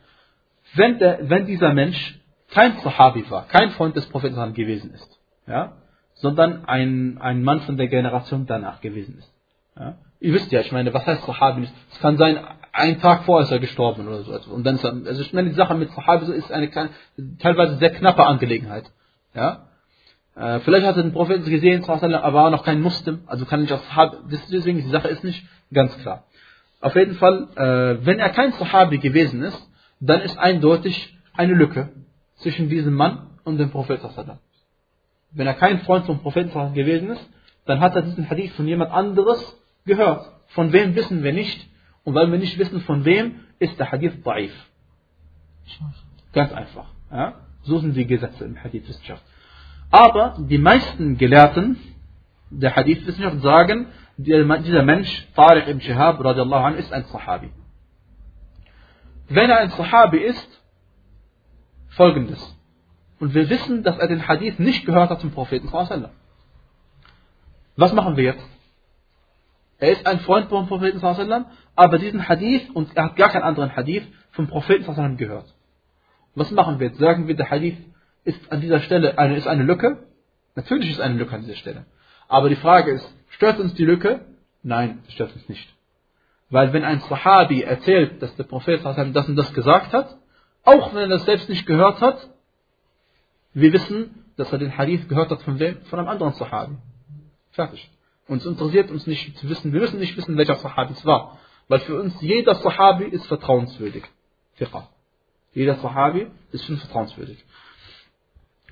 [0.75, 5.77] Wenn, der, wenn dieser Mensch kein Sahabi war, kein Freund des Propheten gewesen ist, ja,
[6.15, 9.33] sondern ein, ein Mann von der Generation danach gewesen ist.
[9.79, 9.97] Ja.
[10.21, 11.69] Ihr wisst ja, ich meine, was heißt Sahabi?
[11.91, 12.39] Es kann sein,
[12.79, 14.33] ein Tag vorher ist er gestorben oder so.
[14.51, 16.71] Und dann ist er, also ich meine, die Sache mit Sahabi ist eine
[17.39, 18.85] teilweise sehr knappe Angelegenheit.
[19.35, 19.69] Ja.
[20.35, 23.73] Äh, vielleicht hat er den Propheten gesehen, aber war noch kein Muslim, also kann nicht
[23.73, 26.25] auch Sahabi, deswegen, die Sache ist nicht ganz klar.
[26.81, 29.69] Auf jeden Fall, äh, wenn er kein Sahabi gewesen ist,
[30.01, 31.91] dann ist eindeutig eine Lücke.
[32.39, 34.09] zwischen diesem Mann und dem Propheten.
[35.33, 37.31] Wenn er kein Freund vom Propheten gewesen ist,
[37.67, 40.27] dann hat er diesen Hadith von jemand anderes gehört.
[40.49, 41.69] Von wem wissen wir nicht.
[42.05, 44.53] Und weil wir nicht wissen, von wem, ist der Hadith da'if.
[46.33, 46.87] Ganz einfach.
[47.11, 47.35] Ja?
[47.63, 49.23] So sind die Gesetze im Hadith-Wissenschaft.
[49.91, 51.77] Aber die meisten Gelehrten
[52.51, 57.51] der Hadith-Wissenschaft sagen, dieser Mensch, Tariq ibn Shihab, radiallahu anh, ist ein Sahabi.
[59.29, 60.63] Wenn er ein Sahabi ist,
[61.89, 62.57] folgendes.
[63.21, 65.71] Und wir wissen, dass er den Hadith nicht gehört hat zum Propheten.
[67.77, 68.49] Was machen wir jetzt?
[69.79, 71.01] Er ist ein Freund vom Propheten,
[71.77, 75.55] aber diesen Hadith, und er hat gar keinen anderen Hadith, vom Propheten gehört.
[76.35, 76.99] Was machen wir jetzt?
[76.99, 77.79] Sagen wir, der Hadith
[78.25, 80.05] ist an dieser Stelle eine, ist eine Lücke?
[80.55, 81.87] Natürlich ist eine Lücke an dieser Stelle.
[82.29, 84.21] Aber die Frage ist, stört uns die Lücke?
[84.63, 85.69] Nein, das stört uns nicht.
[86.51, 90.17] Weil wenn ein Sahabi erzählt, dass der Prophet das und das gesagt hat,
[90.65, 92.29] auch wenn er das selbst nicht gehört hat,
[93.55, 95.83] wir wissen, dass er den Hadith gehört hat von wem?
[95.83, 96.77] Von einem anderen Sahabi.
[97.53, 97.91] Fertig.
[98.29, 101.39] Uns interessiert uns nicht zu wissen, wir müssen nicht wissen, welcher Sahabi es war.
[101.69, 104.05] Weil für uns jeder Sahabi ist vertrauenswürdig.
[104.55, 104.83] Fiqh.
[105.55, 107.43] Jeder Sahabi ist uns vertrauenswürdig.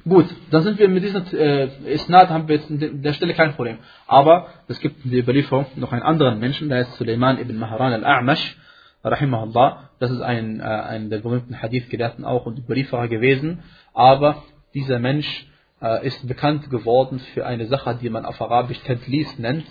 [0.08, 3.54] Gut, dann sind wir mit diesem äh, Isnad haben wir jetzt an der Stelle kein
[3.54, 3.78] Problem.
[4.06, 7.92] Aber es gibt in der Überlieferung noch einen anderen Menschen, der ist Suleiman ibn Mahran
[7.92, 8.54] al-A'mash,
[9.02, 9.90] rahimahullah.
[9.98, 13.64] Das ist ein, äh, ein der berühmten Hadith-Gelehrten auch und Überlieferer gewesen.
[13.94, 14.44] Aber
[14.74, 15.46] dieser Mensch
[15.80, 19.66] äh, ist bekannt geworden für eine Sache, die man auf Arabisch Tadlis nennt.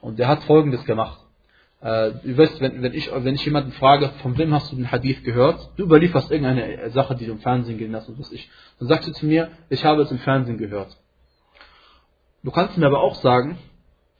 [0.00, 1.18] Und der hat Folgendes gemacht.
[1.80, 4.90] Äh, du weißt, wenn, wenn, ich, wenn ich jemanden frage, von wem hast du den
[4.90, 8.50] Hadith gehört, du überlieferst irgendeine Sache, die du im Fernsehen gesehen hast, und was ich.
[8.78, 10.96] Dann sagst du zu mir, ich habe es im Fernsehen gehört.
[12.42, 13.58] Du kannst mir aber auch sagen,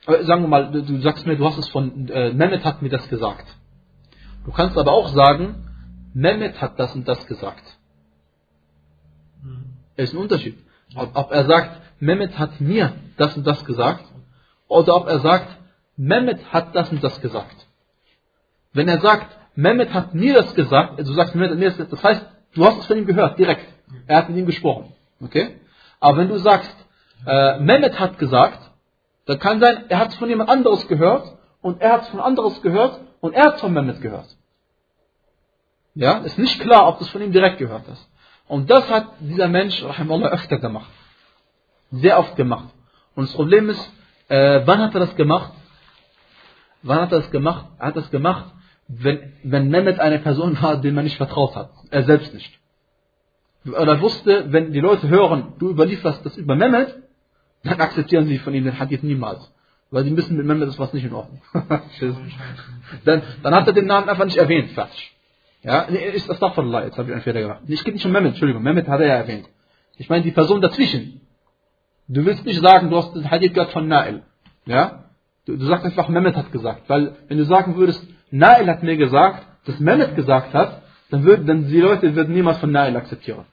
[0.07, 2.89] äh, sagen wir mal, du sagst mir, du hast es von, äh, Mehmet hat mir
[2.89, 3.47] das gesagt.
[4.45, 5.67] Du kannst aber auch sagen,
[6.15, 7.65] Mehmet hat das und das gesagt.
[9.97, 10.59] Es ist ein Unterschied.
[10.95, 14.05] Ob, ob er sagt, Mehmet hat mir das und das gesagt,
[14.69, 15.49] oder ob er sagt,
[15.97, 17.67] Mehmet hat das und das gesagt.
[18.73, 21.93] Wenn er sagt, Mehmet hat mir das gesagt, also sagst, Mehmet hat mir das gesagt,
[21.93, 23.67] das heißt, du hast es von ihm gehört, direkt.
[24.07, 24.93] Er hat mit ihm gesprochen.
[25.21, 25.61] Okay?
[25.99, 26.75] Aber wenn du sagst,
[27.27, 28.71] äh, Mehmet hat gesagt,
[29.27, 32.21] dann kann sein, er hat es von jemand anderes gehört und er hat es von
[32.21, 34.37] anderes gehört und er hat es von Mehmet gehört.
[35.95, 38.10] Ja, ist nicht klar, ob du es von ihm direkt gehört hast.
[38.51, 40.91] Und das hat dieser Mensch, Rahimullah, öfter gemacht.
[41.93, 42.75] Sehr oft gemacht.
[43.15, 43.93] Und das Problem ist,
[44.27, 45.53] äh, wann hat er das gemacht?
[46.83, 47.67] Wann hat er das gemacht?
[47.79, 48.53] Er hat das gemacht,
[48.89, 51.71] wenn, wenn Mehmet eine Person war, dem man nicht vertraut hat.
[51.93, 52.59] Er selbst nicht.
[53.73, 56.97] er wusste, wenn die Leute hören, du überlieferst das über Mehmet,
[57.63, 59.49] dann akzeptieren sie von ihm den Hadith niemals.
[59.93, 61.41] Weil sie müssen mit Mehmet ist was nicht in Ordnung.
[63.05, 65.17] dann, dann hat er den Namen einfach nicht erwähnt, fertig.
[65.63, 67.61] Ja, ist das doch von jetzt habe ich einen Fehler gemacht.
[67.67, 69.49] Ich geht nicht um Mehmet, Entschuldigung, Mehmet hat er ja erwähnt.
[69.97, 71.21] Ich meine die Person dazwischen.
[72.09, 74.23] Du willst nicht sagen, du hast den Hadith gehört von Nail.
[74.65, 75.05] Ja?
[75.45, 76.89] Du, du sagst einfach, Mehmet hat gesagt.
[76.89, 81.47] Weil, wenn du sagen würdest, Nail hat mir gesagt, dass Mehmet gesagt hat, dann würden
[81.47, 83.45] dann die Leute würden niemals von Nail akzeptieren.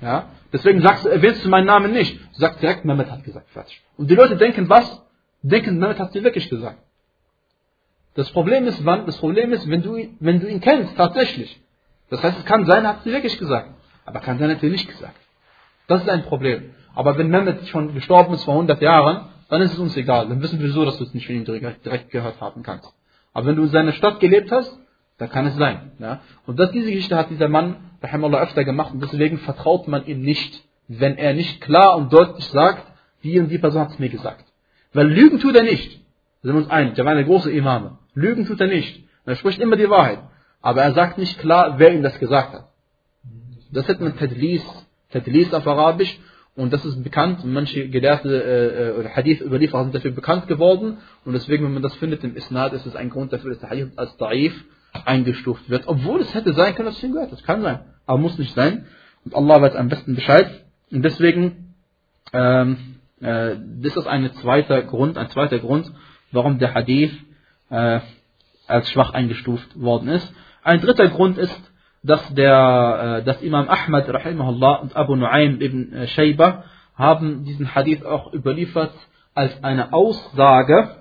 [0.00, 0.26] Ja?
[0.52, 2.18] Deswegen sagst, erwähnst du meinen Namen nicht.
[2.34, 3.80] Du sagst direkt, Mehmet hat gesagt, fertig.
[3.96, 5.02] Und die Leute denken was?
[5.42, 6.78] Denken, Mehmet hat dir wirklich gesagt.
[8.14, 9.06] Das Problem ist, wann?
[9.06, 11.60] Das Problem ist, wenn du, wenn du ihn kennst, tatsächlich.
[12.10, 13.70] Das heißt, es kann sein, er hat es wirklich gesagt.
[14.04, 15.16] Aber kann sein, er nicht gesagt.
[15.86, 16.74] Das ist ein Problem.
[16.94, 20.28] Aber wenn Mehmet schon gestorben ist vor 100 Jahren, dann ist es uns egal.
[20.28, 22.92] Dann wissen wir so, dass du es nicht von ihm direkt gehört haben kannst.
[23.32, 24.78] Aber wenn du in seiner Stadt gelebt hast,
[25.18, 25.92] dann kann es sein.
[25.98, 26.20] Ja?
[26.46, 30.20] Und das, diese Geschichte hat dieser Mann, Rahimullah, öfter gemacht und deswegen vertraut man ihm
[30.20, 32.86] nicht, wenn er nicht klar und deutlich sagt,
[33.22, 34.44] die und die Person hat es mir gesagt.
[34.92, 36.00] Weil Lügen tut er nicht.
[36.42, 36.94] Da sind wir uns einig.
[36.94, 37.98] Der war eine große Imame.
[38.14, 39.04] Lügen tut er nicht.
[39.24, 40.20] Er spricht immer die Wahrheit.
[40.60, 42.68] Aber er sagt nicht klar, wer ihm das gesagt hat.
[43.72, 44.62] Das nennt man Tadlis,
[45.10, 46.18] Tadlis auf Arabisch.
[46.54, 50.98] Und das ist bekannt, manche Gelehrte äh, äh, oder Hadith-Überlieferer sind dafür bekannt geworden.
[51.24, 53.70] Und deswegen, wenn man das findet im Isnad, ist es ein Grund dafür, dass der
[53.70, 54.52] Hadith als Da'if
[55.06, 55.88] eingestuft wird.
[55.88, 57.32] Obwohl es hätte sein können, dass es ihm gehört.
[57.32, 57.80] Das kann sein.
[58.06, 58.84] Aber muss nicht sein.
[59.24, 60.50] Und Allah weiß am besten Bescheid.
[60.90, 61.74] Und deswegen,
[62.34, 62.76] ähm,
[63.20, 65.90] äh, das ist ein zweiter Grund, ein zweiter Grund,
[66.32, 67.12] warum der Hadith
[67.72, 68.00] äh,
[68.68, 70.32] als schwach eingestuft worden ist.
[70.62, 76.06] Ein dritter Grund ist, dass der, äh, dass Imam Ahmad rahimahullah und Abu Nu'aym ibn
[76.08, 76.64] Shayba
[76.96, 78.92] haben diesen Hadith auch überliefert
[79.34, 80.96] als eine Aussage,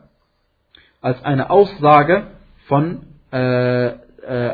[1.01, 2.27] als eine Aussage
[2.67, 3.97] von äh, äh,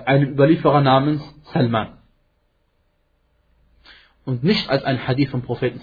[0.06, 1.22] einem Überlieferer namens
[1.54, 1.98] Salman.
[4.26, 5.82] Und nicht als ein Hadith vom Propheten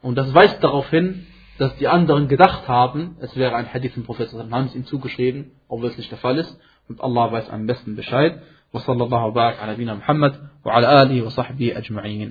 [0.00, 1.26] Und das weist darauf hin,
[1.57, 5.51] dass die anderen gedacht haben, es wäre ein Hadith vom Propheten, haben es ihm zugeschrieben,
[5.67, 6.59] obwohl es nicht der Fall ist.
[6.87, 8.41] Und Allah weiß am besten Bescheid.
[8.73, 10.33] وصلى الله وبارك على نبينا محمد
[10.65, 12.21] وعلى آله وصحبه أجمعين